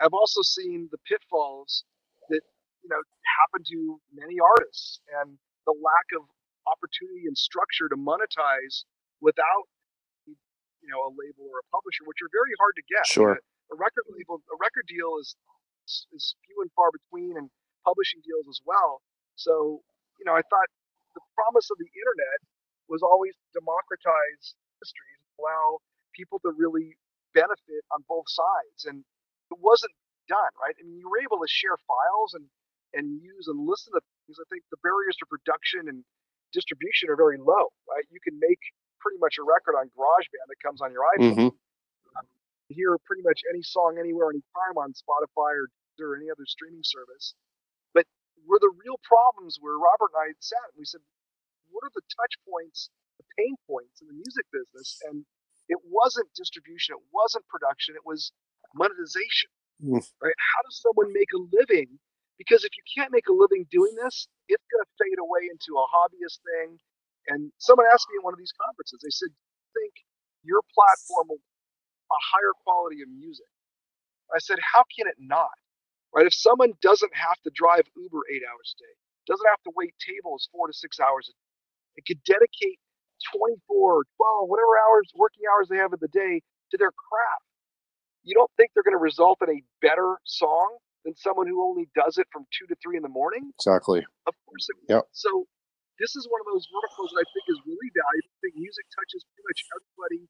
[0.00, 1.84] I've also seen the pitfalls
[2.28, 2.42] that
[2.82, 3.00] you know
[3.40, 6.28] happen to many artists and the lack of
[6.66, 8.84] opportunity and structure to monetize
[9.20, 9.64] without
[10.26, 13.06] you know a label or a publisher, which are very hard to get.
[13.06, 13.34] Sure.
[13.34, 15.36] A, a record label, a record deal is
[15.86, 17.50] is- is few and far between, and
[17.84, 19.00] publishing deals as well.
[19.36, 19.82] So
[20.18, 20.68] you know, I thought
[21.14, 22.38] the promise of the internet
[22.88, 25.78] was always to democratize industries, and allow
[26.14, 26.96] people to really
[27.34, 29.04] benefit on both sides, and
[29.50, 29.92] it wasn't
[30.28, 30.74] done right.
[30.78, 32.46] I mean, you were able to share files and
[32.94, 34.38] and use and listen to things.
[34.38, 36.04] I think the barriers to production and
[36.54, 38.06] distribution are very low, right?
[38.08, 38.62] You can make
[39.02, 41.34] pretty much a record on GarageBand that comes on your iPhone.
[41.50, 41.58] Mhm.
[42.68, 45.68] Hear pretty much any song anywhere, anytime on Spotify or
[46.00, 47.34] or any other streaming service.
[48.44, 51.00] Were the real problems where Robert and I sat and we said,
[51.72, 55.00] what are the touch points, the pain points in the music business?
[55.08, 55.24] And
[55.66, 58.30] it wasn't distribution, it wasn't production, it was
[58.76, 59.50] monetization.
[59.82, 59.98] Mm.
[60.22, 60.38] Right?
[60.38, 61.98] How does someone make a living?
[62.38, 65.78] Because if you can't make a living doing this, it's going to fade away into
[65.78, 66.78] a hobbyist thing.
[67.30, 69.94] And someone asked me at one of these conferences, they said, "Do think
[70.44, 73.48] your platform will a higher quality of music?"
[74.34, 75.56] I said, "How can it not?
[76.14, 76.26] Right?
[76.26, 78.94] If someone doesn't have to drive Uber eight hours a day,
[79.26, 81.48] doesn't have to wait tables four to six hours a day,
[81.98, 82.78] it could dedicate
[83.34, 87.46] 24 12, whatever hours, working hours they have in the day to their craft.
[88.22, 91.90] You don't think they're going to result in a better song than someone who only
[91.94, 93.52] does it from two to three in the morning?
[93.60, 94.00] Exactly.
[94.26, 94.76] Of course it.
[94.88, 95.04] Yep.
[95.12, 95.44] So
[96.00, 98.32] this is one of those verticals that I think is really valuable.
[98.32, 100.22] I think music touches pretty much everybody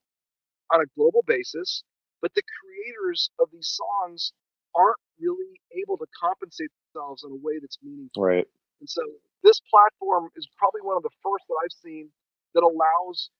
[0.74, 1.86] on a global basis,
[2.20, 4.34] but the creators of these songs
[4.74, 8.22] aren't really able to compensate themselves in a way that's meaningful.
[8.22, 8.46] Right.
[8.80, 9.02] And so
[9.42, 12.10] this platform is probably one of the first that I've seen
[12.54, 13.30] that allows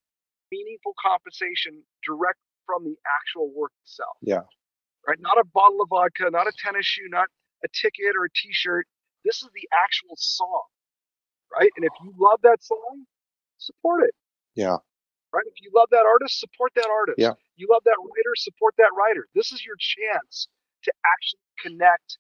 [0.51, 4.17] meaningful compensation direct from the actual work itself.
[4.23, 4.47] Yeah.
[5.07, 5.19] Right?
[5.21, 7.29] Not a bottle of vodka, not a tennis shoe, not
[7.65, 8.87] a ticket or a t-shirt.
[9.25, 10.65] This is the actual song.
[11.53, 11.71] Right?
[11.77, 13.07] And if you love that song,
[13.59, 14.15] support it.
[14.55, 14.79] Yeah.
[15.33, 15.45] Right?
[15.47, 17.19] If you love that artist, support that artist.
[17.19, 17.35] Yeah.
[17.57, 19.27] You love that writer, support that writer.
[19.35, 20.49] This is your chance
[20.85, 22.19] to actually connect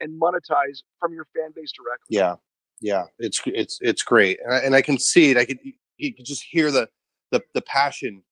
[0.00, 2.08] and monetize from your fan base directly.
[2.10, 2.36] Yeah.
[2.80, 3.04] Yeah.
[3.18, 5.36] It's it's it's great, and I, and I can see it.
[5.36, 5.58] I could
[5.96, 6.88] you could just hear the
[7.30, 8.22] the the passion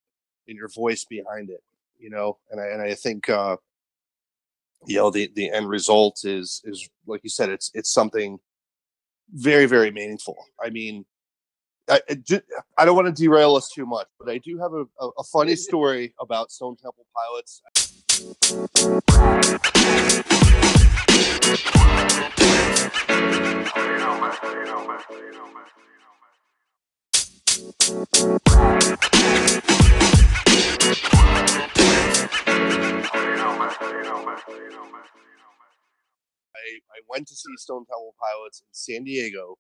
[0.47, 1.63] in your voice behind it.
[1.99, 3.57] you know, and I and I think uh,
[4.87, 8.39] you know the the end result is is like you said, it's it's something
[9.33, 10.37] very very meaningful.
[10.63, 11.07] I mean,
[11.89, 12.01] I,
[12.79, 15.25] I don't want to derail us too much, but I do have a, a, a
[15.33, 17.63] funny story about Stone Temple Pilots.
[18.15, 18.21] I,
[37.09, 39.57] went to see Stone Temple Pilots in San Diego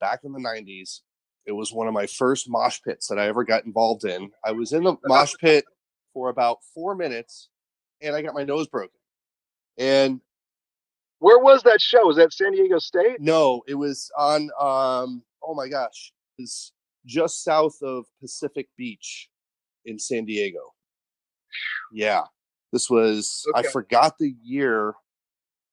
[0.00, 1.00] back in the 90s.
[1.44, 4.30] It was one of my first mosh pits that I ever got involved in.
[4.44, 5.66] I was in the mosh pit
[6.14, 7.50] for about four minutes
[8.02, 8.98] and I got my nose broken.
[9.78, 10.20] And
[11.18, 12.06] where was that show?
[12.06, 13.20] Was that San Diego State?
[13.20, 16.12] No, it was on um oh my gosh.
[16.38, 16.72] It was
[17.06, 19.28] just south of Pacific Beach
[19.84, 20.72] in San Diego.
[21.92, 22.22] Yeah.
[22.72, 23.68] This was okay.
[23.68, 24.94] I forgot the year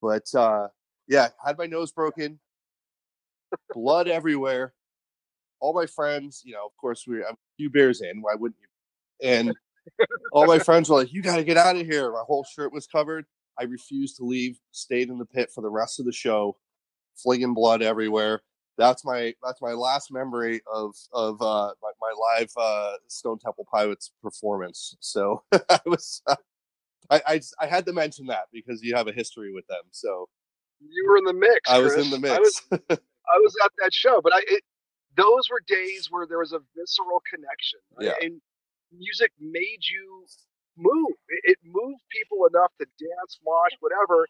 [0.02, 0.68] but uh,
[1.08, 2.39] yeah, had my nose broken,
[3.74, 4.74] blood everywhere.
[5.60, 8.22] All my friends, you know, of course, we were a few beers in.
[8.22, 9.30] Why wouldn't you?
[9.30, 9.54] And
[10.32, 12.73] all my friends were like, "You got to get out of here." My whole shirt
[12.73, 13.25] was covered.
[13.60, 14.60] I refused to leave.
[14.71, 16.58] Stayed in the pit for the rest of the show,
[17.15, 18.41] flinging blood everywhere.
[18.78, 23.67] That's my that's my last memory of of uh, my, my live uh, Stone Temple
[23.71, 24.95] Pilots performance.
[25.02, 26.36] So I was uh,
[27.10, 29.82] I, I, I had to mention that because you have a history with them.
[29.91, 30.30] So
[30.80, 31.69] you were in the mix.
[31.69, 32.34] I was in the mix.
[32.34, 34.63] I was I was at that show, but I it,
[35.17, 37.80] those were days where there was a visceral connection.
[37.97, 38.08] Right?
[38.08, 38.25] Yeah.
[38.25, 38.41] And
[38.93, 40.25] music made you
[40.78, 41.15] move.
[41.30, 44.28] It, it moved people enough to dance, mosh, whatever,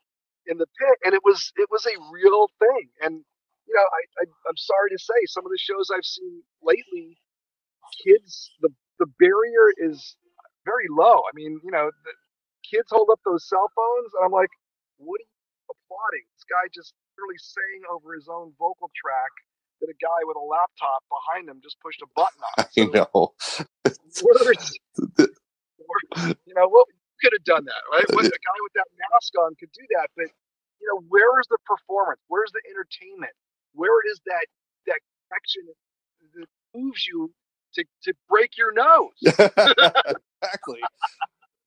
[0.48, 2.90] in the pit, and it was it was a real thing.
[3.02, 3.22] And
[3.68, 7.18] you know, I, I I'm sorry to say, some of the shows I've seen lately,
[8.06, 8.70] kids, the
[9.00, 10.18] the barrier is
[10.66, 11.24] very low.
[11.28, 12.14] I mean, you know, the,
[12.68, 14.52] kids hold up those cell phones, and I'm like,
[14.98, 16.26] what are you applauding?
[16.36, 19.34] This guy just literally sang over his own vocal track
[19.82, 22.62] that a guy with a laptop behind him just pushed a button on.
[22.76, 23.02] So I
[23.66, 23.79] know.
[24.24, 24.80] words,
[26.46, 26.88] you know, what
[27.22, 28.06] could have done that, right?
[28.10, 30.28] What, a guy with that mask on could do that, but
[30.82, 32.22] you know, where is the performance?
[32.28, 33.34] Where's the entertainment?
[33.74, 34.46] Where is that
[34.88, 35.64] that connection
[36.36, 37.32] that moves you
[37.76, 39.12] to to break your nose?
[40.42, 40.80] exactly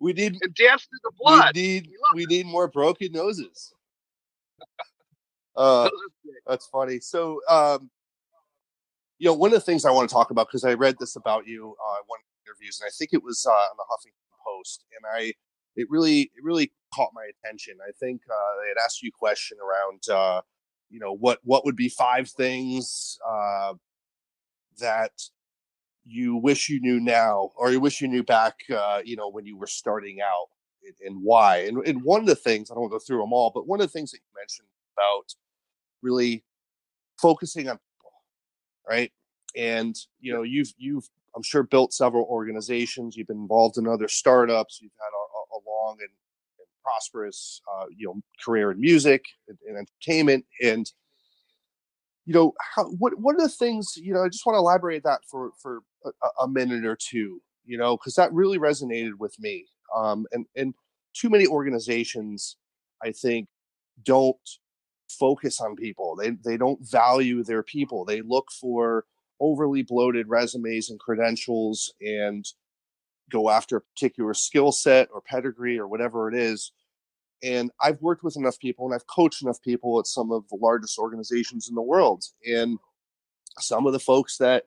[0.02, 1.52] we need and dance through the blood.
[1.54, 3.72] We need we, need more broken noses.
[5.56, 5.88] uh,
[6.46, 6.98] that's funny.
[6.98, 7.88] So, um,
[9.18, 11.14] you know, one of the things I want to talk about because I read this
[11.14, 12.18] about you uh, one
[12.52, 15.32] interviews, and I think it was uh, on the Huffington Post, and I
[15.76, 17.78] it really it really caught my attention.
[17.86, 20.42] I think uh, they had asked you a question around, uh,
[20.90, 23.74] you know, what what would be five things uh,
[24.78, 25.12] that
[26.04, 29.46] you wish you knew now, or you wish you knew back, uh, you know, when
[29.46, 30.48] you were starting out,
[30.84, 31.58] and, and why?
[31.58, 33.68] And, and one of the things I don't want to go through them all, but
[33.68, 35.34] one of the things that you mentioned about
[36.02, 36.44] really
[37.20, 38.12] focusing on people,
[38.88, 39.12] right?
[39.56, 43.16] And you know, you've you've I'm sure built several organizations.
[43.16, 44.80] You've been involved in other startups.
[44.82, 46.10] You've had a, a long and,
[46.58, 50.90] and prosperous, uh, you know, career in music and, and entertainment, and
[52.24, 55.02] you know how what what are the things you know i just want to elaborate
[55.02, 59.38] that for for a, a minute or two you know because that really resonated with
[59.40, 60.74] me um and and
[61.14, 62.56] too many organizations
[63.02, 63.48] i think
[64.04, 64.58] don't
[65.08, 69.04] focus on people they they don't value their people they look for
[69.42, 72.46] overly bloated resumes and credentials and
[73.30, 76.72] go after a particular skill set or pedigree or whatever it is
[77.42, 80.58] and I've worked with enough people and I've coached enough people at some of the
[80.60, 82.24] largest organizations in the world.
[82.46, 82.78] And
[83.58, 84.64] some of the folks that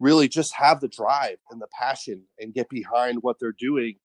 [0.00, 3.96] really just have the drive and the passion and get behind what they're doing,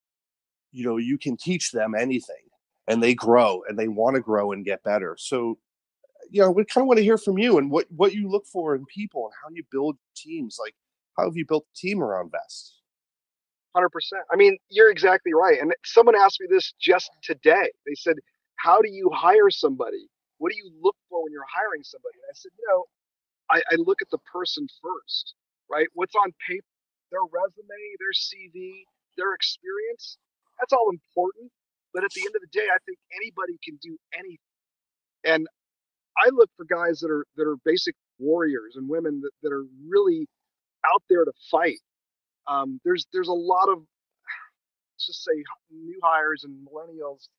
[0.71, 2.35] you know, you can teach them anything
[2.87, 5.15] and they grow and they want to grow and get better.
[5.17, 5.59] So,
[6.33, 8.47] you know, we kind of want to hear from you and what, what you look
[8.47, 10.57] for in people and how you build teams.
[10.59, 10.73] Like,
[11.15, 12.81] how have you built a team around Vezt?
[13.75, 14.23] Hundred percent.
[14.31, 15.61] I mean, you're exactly right.
[15.61, 17.69] And someone asked me this just today.
[17.85, 18.17] They said,
[18.55, 20.09] "How do you hire somebody?
[20.39, 22.83] What do you look for when you're hiring somebody?" And I said, "You know,
[23.49, 25.35] I, I look at the person first,
[25.69, 25.87] right?
[25.93, 26.65] What's on paper,
[27.11, 28.85] their resume, their CV,
[29.17, 30.17] their experience.
[30.59, 31.51] That's all important.
[31.93, 34.37] But at the end of the day, I think anybody can do anything.
[35.25, 35.47] And
[36.17, 39.65] I look for guys that are that are basic warriors and women that, that are
[39.88, 40.28] really
[40.86, 41.80] out there to fight
[42.47, 47.30] um, there's there's a lot of let's just say new hires and millennials,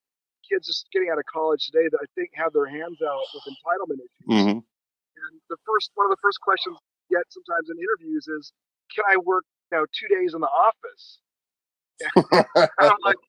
[0.49, 3.45] kids just getting out of college today that I think have their hands out with
[3.45, 4.29] entitlement issues.
[4.29, 4.59] Mm-hmm.
[4.59, 6.77] And the first one of the first questions
[7.09, 8.53] you get sometimes in interviews is,
[8.95, 11.21] "Can I work you know two days in the office?"
[12.81, 13.23] I'm like,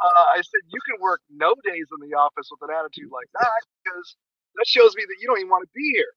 [0.00, 3.28] uh, I said, you can work no days in the office with an attitude like
[3.36, 4.16] that because
[4.56, 6.12] that shows me that you don't even want to be here,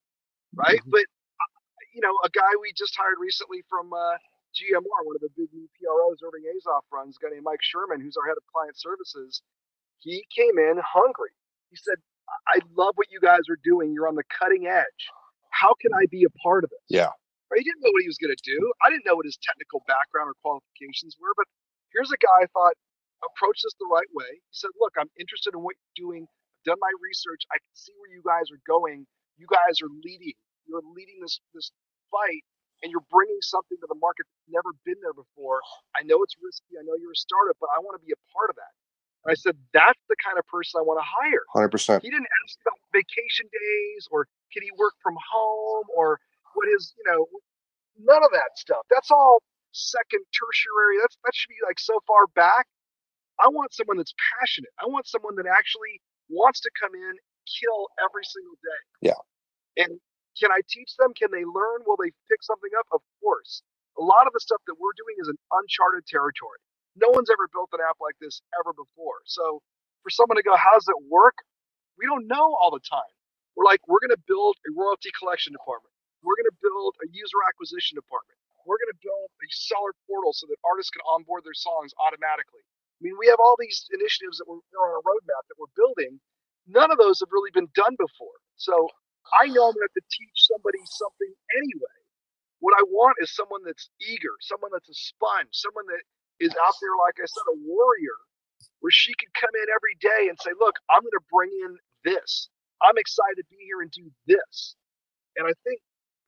[0.56, 0.80] right?
[0.82, 0.96] Mm-hmm.
[0.96, 1.52] But uh,
[1.96, 4.18] you know, a guy we just hired recently from uh,
[4.56, 8.02] GMR, one of the big new PROs Irving Azoff runs, a guy named Mike Sherman,
[8.02, 9.42] who's our head of client services.
[10.00, 11.36] He came in hungry.
[11.70, 12.00] He said,
[12.48, 13.94] "I love what you guys are doing.
[13.94, 15.02] You're on the cutting edge.
[15.52, 17.12] How can I be a part of it?" Yeah.
[17.52, 17.60] Right?
[17.60, 18.60] He didn't know what he was going to do.
[18.86, 21.50] I didn't know what his technical background or qualifications were, but
[21.94, 22.78] here's a guy I thought
[23.26, 24.32] approach this the right way.
[24.32, 26.28] He said, "Look, I'm interested in what you're doing.
[26.66, 27.44] Done my research.
[27.54, 29.08] I can see where you guys are going.
[29.38, 30.36] You guys are leading.
[30.68, 31.72] You're leading this this
[32.12, 32.44] fight,
[32.84, 35.62] and you're bringing something to the market that's never been there before.
[35.98, 36.78] I know it's risky.
[36.80, 38.74] I know you're a startup, but I want to be a part of that."
[39.26, 42.04] And I said, "That's the kind of person I want to hire." Hundred percent.
[42.04, 46.20] He didn't ask about vacation days or can he work from home or
[46.56, 47.28] what is you know
[48.00, 48.86] none of that stuff.
[48.90, 49.42] That's all
[49.74, 51.00] second tertiary.
[51.02, 52.68] That's that should be like so far back.
[53.44, 54.72] I want someone that's passionate.
[54.82, 57.14] I want someone that actually wants to come in,
[57.50, 58.82] kill every single day.
[59.12, 59.22] Yeah.
[59.82, 60.00] And
[60.38, 61.14] can I teach them?
[61.18, 61.84] Can they learn?
[61.86, 62.88] Will they pick something up?
[62.94, 63.62] Of course.
[64.00, 66.62] A lot of the stuff that we're doing is an uncharted territory.
[66.96, 69.20] No one's ever built an app like this ever before.
[69.26, 69.60] So
[70.04, 71.36] for someone to go, how does it work?
[72.00, 73.12] We don't know all the time.
[73.60, 75.92] We're like, we're going to build a royalty collection department.
[76.24, 78.40] We're going to build a user acquisition department.
[78.64, 82.64] We're going to build a seller portal so that artists can onboard their songs automatically.
[83.00, 86.20] I mean, we have all these initiatives that we're on our roadmap that we're building.
[86.68, 88.38] None of those have really been done before.
[88.58, 88.76] So
[89.40, 91.98] I know I'm going to have to teach somebody something anyway.
[92.60, 96.04] What I want is someone that's eager, someone that's a sponge, someone that
[96.44, 98.18] is out there, like I said, a warrior,
[98.82, 101.78] where she could come in every day and say, Look, I'm going to bring in
[102.04, 102.50] this.
[102.84, 104.76] I'm excited to be here and do this.
[105.38, 105.82] And I think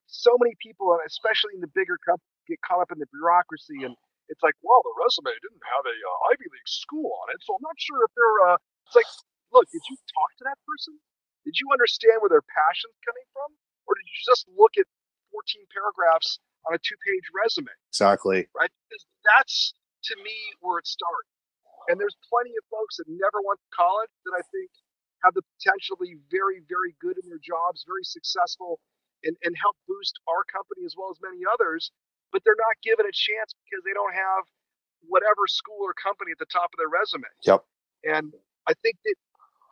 [0.06, 3.96] so many people, especially in the bigger companies, get caught up in the bureaucracy and
[4.32, 7.52] it's like, well, the resume didn't have a uh, Ivy League school on it, so
[7.52, 8.38] I'm not sure if they're.
[8.48, 9.10] Uh, it's like,
[9.52, 10.96] look, did you talk to that person?
[11.44, 13.52] Did you understand where their passion's coming from,
[13.84, 14.88] or did you just look at
[15.36, 17.76] 14 paragraphs on a two-page resume?
[17.92, 18.48] Exactly.
[18.56, 18.72] Right.
[18.88, 19.76] Because that's
[20.08, 21.28] to me where it starts.
[21.90, 24.70] And there's plenty of folks that never went to college that I think
[25.26, 28.78] have the potential to be very, very good in their jobs, very successful,
[29.26, 31.90] and, and help boost our company as well as many others
[32.32, 34.42] but they're not given a chance because they don't have
[35.06, 37.28] whatever school or company at the top of their resume.
[37.44, 37.60] Yep.
[38.08, 38.32] And
[38.66, 39.16] I think that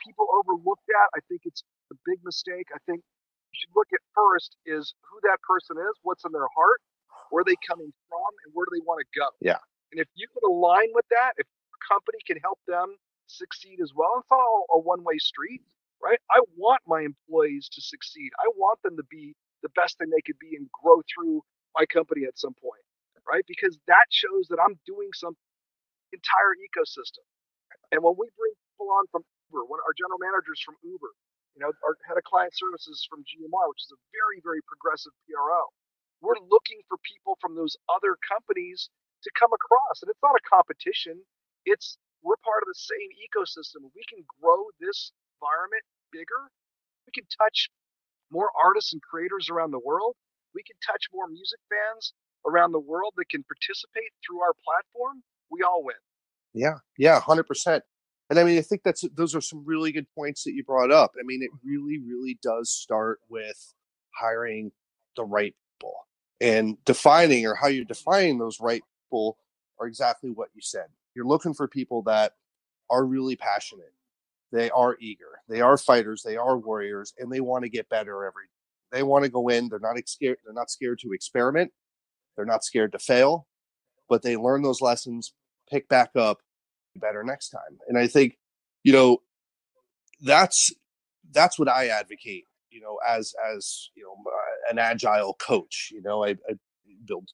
[0.05, 1.09] people overlook that.
[1.17, 2.69] I think it's a big mistake.
[2.75, 6.51] I think you should look at first is who that person is, what's in their
[6.55, 6.81] heart,
[7.31, 9.27] where are they coming from, and where do they want to go.
[9.41, 9.59] Yeah.
[9.91, 12.95] And if you can align with that, if a company can help them
[13.27, 15.63] succeed as well, it's not all a one-way street,
[16.03, 16.19] right?
[16.31, 18.31] I want my employees to succeed.
[18.39, 21.43] I want them to be the best thing they could be and grow through
[21.77, 22.83] my company at some point,
[23.29, 23.45] right?
[23.47, 25.35] Because that shows that I'm doing some
[26.13, 27.25] entire ecosystem.
[27.91, 31.13] And when we bring people on from Uber, when our general managers from Uber,
[31.59, 35.15] you know, our head of client services from GMR, which is a very, very progressive
[35.27, 35.71] PRO,
[36.23, 38.91] we're looking for people from those other companies
[39.25, 40.03] to come across.
[40.03, 41.19] And it's not a competition.
[41.67, 43.89] It's we're part of the same ecosystem.
[43.97, 46.53] we can grow this environment bigger,
[47.09, 47.71] we can touch
[48.31, 50.17] more artists and creators around the world
[50.55, 52.13] we can touch more music fans
[52.47, 55.97] around the world that can participate through our platform, we all win.
[56.55, 57.85] Yeah, yeah, hundred percent.
[58.29, 60.93] And I mean, I think that's those are some really good points that you brought
[60.93, 61.13] up.
[61.19, 63.75] I mean, it really, really does start with
[64.15, 64.73] hiring
[65.17, 65.95] the right people
[66.41, 69.39] and defining or how you're defining those right people
[69.79, 70.87] are exactly what you said.
[71.15, 72.35] You're looking for people that
[72.89, 73.93] are really passionate.
[74.53, 75.41] They are eager.
[75.49, 76.23] They are fighters.
[76.23, 78.47] They are warriors, and they want to get better every
[78.93, 79.69] they want to go in.
[79.69, 80.39] They're not scared.
[80.45, 81.73] They're not scared to experiment.
[82.37, 83.47] They're not scared to fail,
[84.09, 85.35] but they learn those lessons,
[85.69, 86.39] pick back up,
[86.97, 87.79] better next time.
[87.89, 88.39] And I think,
[88.83, 89.19] you know,
[90.23, 90.73] that's
[91.33, 92.45] that's what I advocate.
[92.71, 94.31] You know, as as you know,
[94.71, 95.91] an agile coach.
[95.93, 96.55] You know, I, I
[97.05, 97.29] build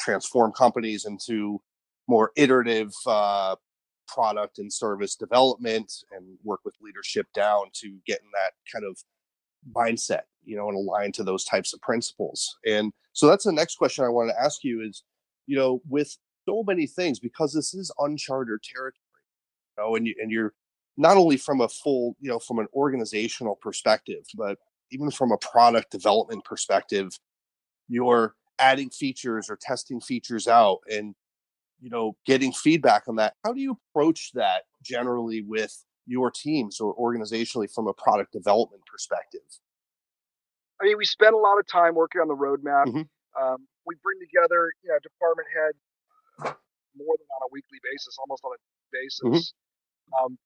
[0.00, 1.60] transform companies into
[2.08, 3.56] more iterative uh,
[4.08, 8.98] product and service development and work with leadership down to getting that kind of
[9.74, 12.58] mindset you know, and align to those types of principles.
[12.66, 15.02] And so that's the next question I want to ask you is,
[15.46, 16.16] you know, with
[16.48, 18.94] so many things, because this is uncharted territory,
[19.76, 20.54] you know, and you and you're
[20.96, 24.58] not only from a full, you know, from an organizational perspective, but
[24.90, 27.10] even from a product development perspective,
[27.88, 31.14] you're adding features or testing features out and
[31.80, 36.80] you know getting feedback on that how do you approach that generally with your teams
[36.80, 39.40] or organizationally from a product development perspective
[40.82, 42.90] I mean, we spend a lot of time working on the roadmap.
[42.90, 43.06] Mhm.
[43.38, 45.78] Um, we bring together, you know, department head
[46.98, 48.60] more than on a weekly basis, almost on a
[48.90, 49.54] basis,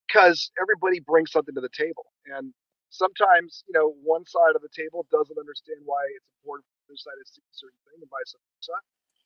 [0.07, 0.53] because mm-hmm.
[0.53, 2.05] um, everybody brings something to the table.
[2.25, 2.53] And
[2.89, 6.93] sometimes, you know, one side of the table doesn't understand why it's important for the
[6.93, 8.77] other side to see a certain thing and vice versa.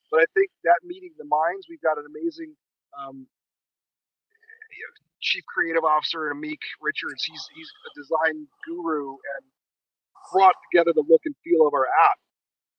[0.09, 2.55] But I think that meeting the minds, we've got an amazing
[2.97, 3.28] um,
[5.22, 7.24] chief creative officer, Amik Richards.
[7.24, 9.43] He's he's a design guru and
[10.34, 12.19] brought together the look and feel of our app.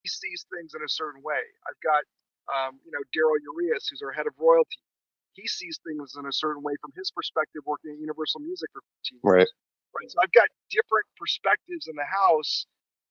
[0.03, 1.43] He sees things in a certain way.
[1.69, 2.03] I've got
[2.51, 4.81] um, you know Daryl Urias, who's our head of royalty.
[5.35, 8.83] He sees things in a certain way from his perspective, working at Universal Music for
[9.07, 9.23] 15 years.
[9.25, 9.51] Right.
[9.95, 10.09] Right.
[10.11, 12.67] So I've got different perspectives in the house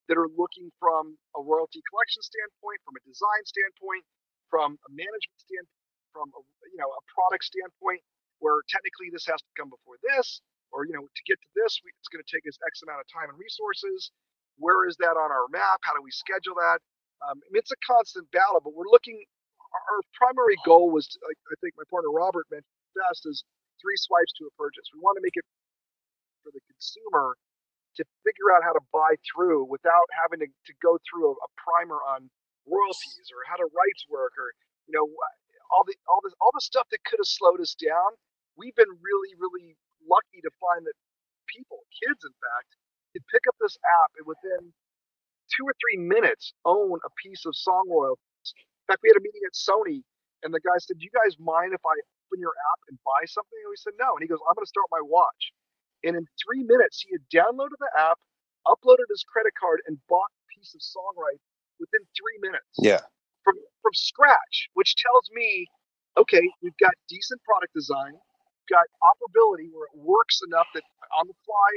[0.10, 4.04] that are looking from a royalty collection standpoint, from a design standpoint,
[4.52, 5.82] from a management standpoint,
[6.14, 8.02] from a, you know a product standpoint,
[8.44, 10.42] where technically this has to come before this,
[10.74, 13.04] or you know to get to this, we, it's going to take us X amount
[13.04, 14.12] of time and resources.
[14.60, 15.82] Where is that on our map?
[15.86, 16.80] How do we schedule that?
[17.24, 19.20] Um, it's a constant battle, but we're looking.
[19.74, 23.44] Our primary goal was, to, like I think my partner Robert mentioned best, is
[23.82, 24.88] three swipes to a purchase.
[24.96, 25.46] We want to make it
[26.44, 27.36] for the consumer
[27.98, 31.50] to figure out how to buy through without having to, to go through a, a
[31.60, 32.32] primer on
[32.70, 34.54] royalties or how to rights work or
[34.88, 35.04] you know
[35.74, 38.16] all the all the all the stuff that could have slowed us down.
[38.56, 39.76] We've been really really
[40.10, 40.98] lucky to find that
[41.50, 42.70] people, kids in fact,
[43.14, 44.74] could pick up this app and within
[45.52, 48.50] two or three minutes own a piece of song royalties.
[48.56, 50.04] In fact, we had a meeting at Sony
[50.44, 51.96] and the guy said, "Do you guys mind if I
[52.30, 54.66] open your app and buy something?" And we said, "No." And he goes, "I'm going
[54.66, 55.54] to start my watch."
[56.04, 58.20] And in three minutes, he had downloaded the app,
[58.68, 61.42] uploaded his credit card, and bought a piece of song songwriting
[61.80, 62.76] within three minutes.
[62.80, 63.02] Yeah.
[63.44, 65.68] From from scratch, which tells me,
[66.18, 68.14] okay, we've got decent product design,
[68.72, 70.88] got operability where it works enough that
[71.20, 71.72] on the fly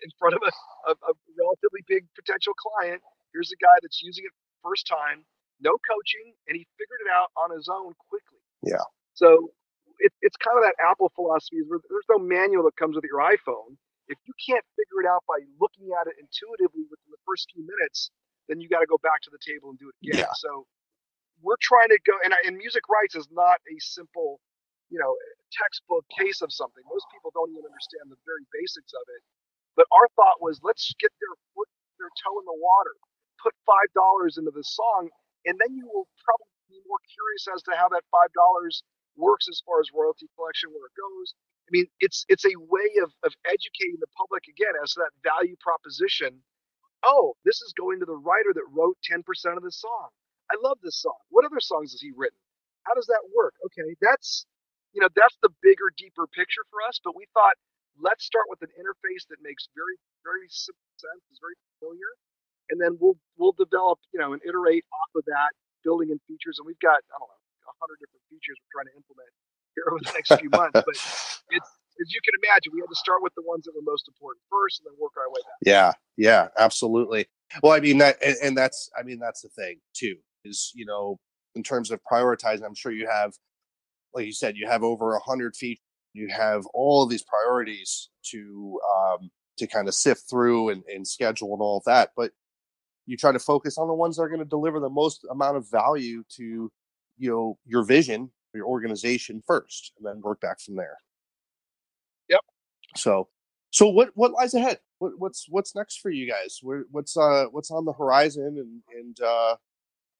[0.00, 0.52] in front of a,
[0.88, 3.04] a, a relatively big potential client,
[3.36, 4.32] here's a guy that's using it
[4.64, 5.28] first time,
[5.60, 8.40] no coaching, and he figured it out on his own quickly.
[8.64, 8.80] Yeah.
[9.12, 9.52] So
[10.00, 13.04] it, it's kind of that Apple philosophy is where there's no manual that comes with
[13.04, 13.76] your iPhone.
[14.08, 17.64] If you can't figure it out by looking at it intuitively within the first few
[17.64, 18.08] minutes,
[18.48, 20.24] then you got to go back to the table and do it again.
[20.28, 20.32] Yeah.
[20.36, 20.64] So
[21.40, 24.40] we're trying to go, and, and music rights is not a simple,
[24.94, 25.18] you know,
[25.50, 26.84] textbook case of something.
[26.86, 29.22] Most people don't even understand the very basics of it.
[29.76, 31.68] But our thought was, let's get their foot,
[31.98, 32.94] their toe in the water,
[33.40, 35.08] put five dollars into the song,
[35.48, 38.84] and then you will probably be more curious as to how that five dollars
[39.16, 41.34] works as far as royalty collection, where it goes.
[41.68, 45.14] I mean, it's it's a way of, of educating the public again as to that
[45.24, 46.40] value proposition.
[47.04, 49.24] Oh, this is going to the writer that wrote 10%
[49.56, 50.08] of the song.
[50.52, 51.16] I love this song.
[51.30, 52.38] What other songs has he written?
[52.84, 53.54] How does that work?
[53.66, 54.46] Okay, that's
[54.94, 57.02] you know that's the bigger, deeper picture for us.
[57.02, 57.58] But we thought
[58.00, 62.10] let's start with an interface that makes very very simple sense, is very familiar,
[62.70, 66.56] and then we'll we'll develop you know and iterate off of that, building in features.
[66.62, 69.30] And we've got I don't know a hundred different features we're trying to implement
[69.74, 70.78] here over the next few months.
[70.78, 70.94] But
[71.56, 71.70] it's
[72.00, 74.42] as you can imagine, we had to start with the ones that were most important
[74.50, 75.58] first, and then work our way back.
[75.64, 77.26] Yeah, yeah, absolutely.
[77.62, 80.16] Well, I mean that, and, and that's, I mean that's the thing too.
[80.44, 81.18] Is you know,
[81.54, 83.34] in terms of prioritizing, I'm sure you have,
[84.14, 85.80] like you said, you have over a hundred feet.
[86.12, 91.06] You have all of these priorities to um, to kind of sift through and, and
[91.06, 92.10] schedule and all of that.
[92.16, 92.32] But
[93.06, 95.56] you try to focus on the ones that are going to deliver the most amount
[95.56, 96.70] of value to
[97.18, 100.98] you know your vision your organization first and then work back from there
[102.28, 102.40] yep
[102.96, 103.28] so
[103.70, 106.60] so what what lies ahead what, what's what's next for you guys
[106.90, 109.56] what's uh what's on the horizon and and uh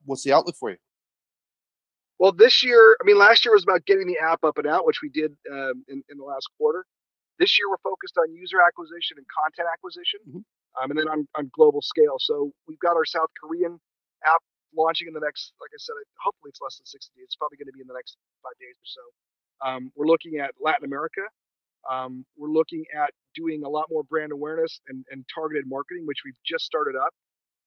[0.05, 0.76] what's the outlook for you
[2.25, 4.87] well this year i mean last year was about getting the app up and out
[4.89, 6.85] which we did um, in, in the last quarter
[7.39, 10.45] this year we're focused on user acquisition and content acquisition mm-hmm.
[10.81, 13.79] um, and then on, on global scale so we've got our south korean
[14.25, 14.41] app
[14.77, 17.31] launching in the next, like I said, hopefully it's less than 60 days.
[17.31, 19.05] It's probably going to be in the next five days or so.
[19.62, 21.22] Um, we're looking at Latin America.
[21.89, 26.25] Um, we're looking at doing a lot more brand awareness and, and targeted marketing, which
[26.25, 27.12] we've just started up.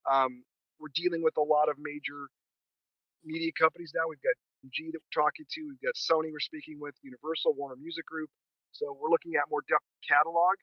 [0.10, 0.44] Um,
[0.80, 2.30] we're dealing with a lot of major
[3.24, 4.10] media companies now.
[4.10, 4.36] We've got
[4.74, 5.60] G that we're talking to.
[5.70, 8.30] We've got Sony we're speaking with, Universal, Warner Music Group.
[8.74, 10.58] So we're looking at more depth catalog.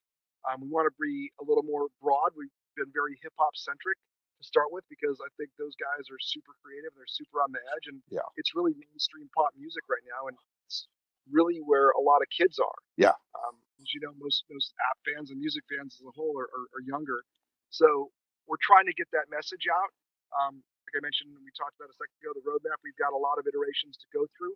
[0.44, 2.36] Um, we want to be a little more broad.
[2.36, 3.96] We've been very hip hop centric
[4.38, 6.92] to start with because I think those guys are super creative.
[6.92, 8.26] They're super on the edge, and yeah.
[8.36, 10.36] it's really mainstream pop music right now, and
[10.68, 10.90] it's
[11.30, 12.78] really where a lot of kids are.
[13.00, 13.16] Yeah.
[13.34, 16.50] Um, as you know, most most app fans and music fans as a whole are,
[16.50, 17.24] are, are younger,
[17.70, 18.12] so
[18.46, 19.90] we're trying to get that message out.
[20.34, 22.78] Um, like I mentioned, we talked about a second ago, the roadmap.
[22.84, 24.54] We've got a lot of iterations to go through,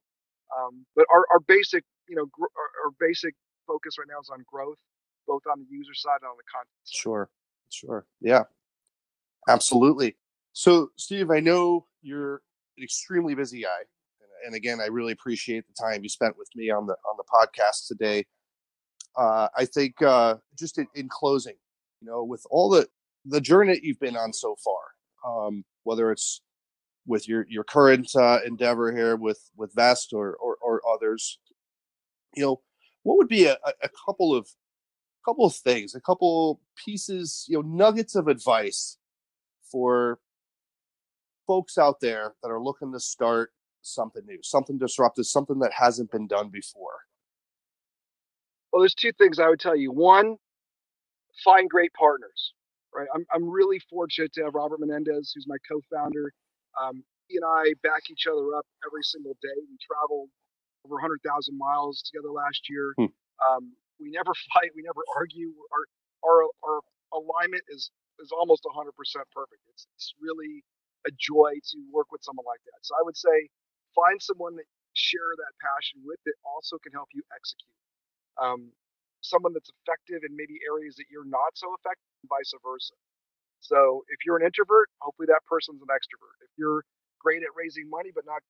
[0.52, 3.34] um, but our, our basic, you know, gr- our, our basic
[3.66, 4.78] focus right now is on growth,
[5.26, 6.78] both on the user side and on the content.
[6.84, 7.00] Side.
[7.00, 7.24] Sure,
[7.68, 8.44] sure, yeah.
[9.48, 10.16] Absolutely.
[10.52, 12.42] So, Steve, I know you're
[12.76, 13.80] an extremely busy guy,
[14.20, 17.16] and and again, I really appreciate the time you spent with me on the on
[17.16, 18.26] the podcast today.
[19.16, 21.56] Uh, I think uh, just in, in, closing,
[22.00, 22.86] you know, with all the
[23.24, 24.80] the journey that you've been on so far,
[25.26, 26.40] um, whether it's
[27.06, 31.38] with your your current uh, endeavor here with with Vezt or, or, or others,
[32.34, 32.60] you know,
[33.02, 34.48] what would be a, a couple of
[35.24, 38.98] couple of things, a couple pieces, you know, nuggets of advice
[39.70, 40.18] for
[41.46, 43.52] folks out there that are looking to start
[43.82, 46.92] something new, something disruptive, something that hasn't been done before?
[48.72, 49.90] Well, there's two things I would tell you.
[49.92, 50.36] One,
[51.44, 52.52] find great partners.
[52.98, 56.34] Right, I'm I'm really fortunate to have Robert Menendez, who's my co-founder.
[56.74, 59.54] Um, he and I back each other up every single day.
[59.70, 60.34] We traveled
[60.82, 61.22] over 100,000
[61.54, 62.98] miles together last year.
[62.98, 63.14] Hmm.
[63.46, 63.62] Um,
[64.02, 64.74] we never fight.
[64.74, 65.54] We never argue.
[65.70, 65.84] Our
[66.26, 66.78] our our
[67.14, 68.90] alignment is is almost 100%
[69.30, 69.62] perfect.
[69.70, 70.66] It's it's really
[71.06, 72.82] a joy to work with someone like that.
[72.82, 73.46] So I would say
[73.94, 74.66] find someone that
[74.98, 77.78] share that passion with that also can help you execute.
[78.42, 78.74] Um,
[79.22, 82.96] someone that's effective in maybe areas that you're not so effective, vice versa.
[83.60, 86.38] So if you're an introvert, hopefully that person's an extrovert.
[86.42, 86.82] If you're
[87.18, 88.42] great at raising money but not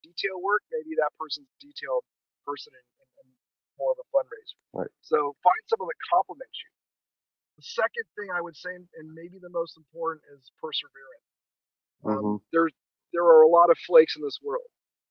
[0.00, 2.04] detail work, maybe that person's a detailed
[2.44, 2.86] person and,
[3.20, 3.28] and,
[3.78, 4.58] more of a fundraiser.
[4.74, 4.90] Right.
[5.06, 6.70] So find someone that complements you.
[7.62, 11.30] The second thing I would say, and maybe the most important, is perseverance.
[12.02, 12.36] Um, mm-hmm.
[12.50, 12.74] There's
[13.14, 14.66] there are a lot of flakes in this world.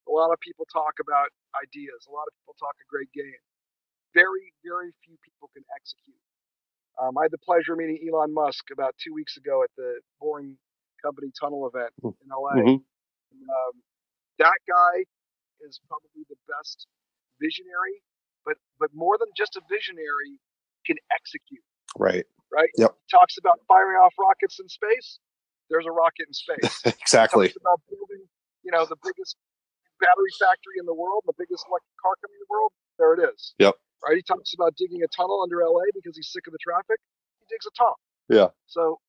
[0.08, 1.32] A lot of people talk about
[1.64, 2.08] ideas.
[2.08, 3.40] A lot of people talk a great game.
[4.12, 6.20] Very, very few people can execute.
[7.02, 10.02] Um, I had the pleasure of meeting Elon Musk about two weeks ago at the
[10.20, 10.58] Boring
[11.04, 12.58] Company Tunnel event mm, in LA.
[12.58, 12.82] Mm-hmm.
[12.82, 13.74] And, um,
[14.40, 15.06] that guy
[15.66, 16.86] is probably the best
[17.42, 18.02] visionary,
[18.46, 20.42] but but more than just a visionary,
[20.86, 21.66] can execute.
[21.98, 22.26] Right.
[22.54, 22.70] Right.
[22.78, 22.94] Yep.
[22.94, 25.20] He talks about firing off rockets in space
[25.70, 26.82] there's a rocket in space.
[26.86, 27.52] exactly.
[27.60, 28.24] about building,
[28.64, 29.36] you know, the biggest
[30.00, 32.72] battery factory in the world, the biggest electric car company in the world.
[33.00, 33.54] There it is.
[33.60, 33.76] Yep.
[34.04, 34.18] Right.
[34.18, 37.02] He talks about digging a tunnel under LA because he's sick of the traffic.
[37.42, 38.00] He digs a tunnel.
[38.30, 38.50] Yeah.
[38.68, 39.00] So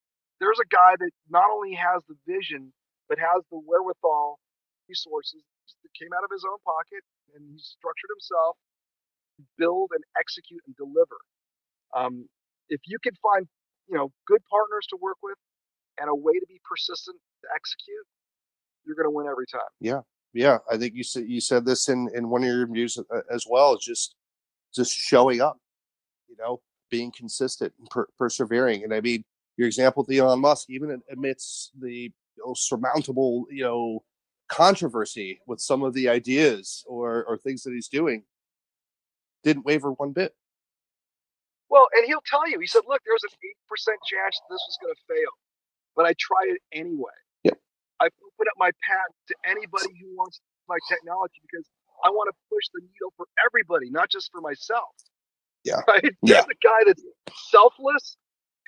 [0.40, 2.72] there's a guy that not only has the vision,
[3.08, 4.40] but has the wherewithal,
[4.88, 5.44] resources
[5.84, 7.04] that came out of his own pocket,
[7.36, 8.56] and he structured himself
[9.36, 11.20] to build and execute and deliver.
[11.92, 12.28] Um,
[12.68, 13.44] if you can find,
[13.88, 15.36] you know, good partners to work with,
[16.00, 18.06] and a way to be persistent to execute,
[18.86, 19.68] you're going to win every time.
[19.80, 20.00] Yeah,
[20.32, 20.58] yeah.
[20.70, 23.44] I think you said you said this in in one of your reviews uh, as
[23.48, 23.74] well.
[23.74, 24.14] It's just
[24.74, 25.58] just showing up,
[26.28, 26.60] you know,
[26.90, 28.84] being consistent and per- persevering.
[28.84, 29.24] And I mean,
[29.56, 32.10] your example with Elon Musk, even amidst the you
[32.44, 34.02] know, surmountable, you know,
[34.48, 38.22] controversy with some of the ideas or or things that he's doing,
[39.44, 40.34] didn't waver one bit.
[41.68, 43.36] Well, and he'll tell you, he said, look, there's an
[43.68, 45.32] 8% chance this was going to fail
[45.98, 47.18] but I try it anyway.
[47.42, 47.58] Yep.
[48.00, 50.40] I open up my patent to anybody who wants
[50.70, 51.66] my technology because
[52.04, 54.90] I want to push the needle for everybody, not just for myself.
[55.64, 55.80] Yeah.
[55.88, 56.04] Right?
[56.22, 56.42] Yeah.
[56.42, 57.02] There's a guy that's
[57.50, 58.16] selfless,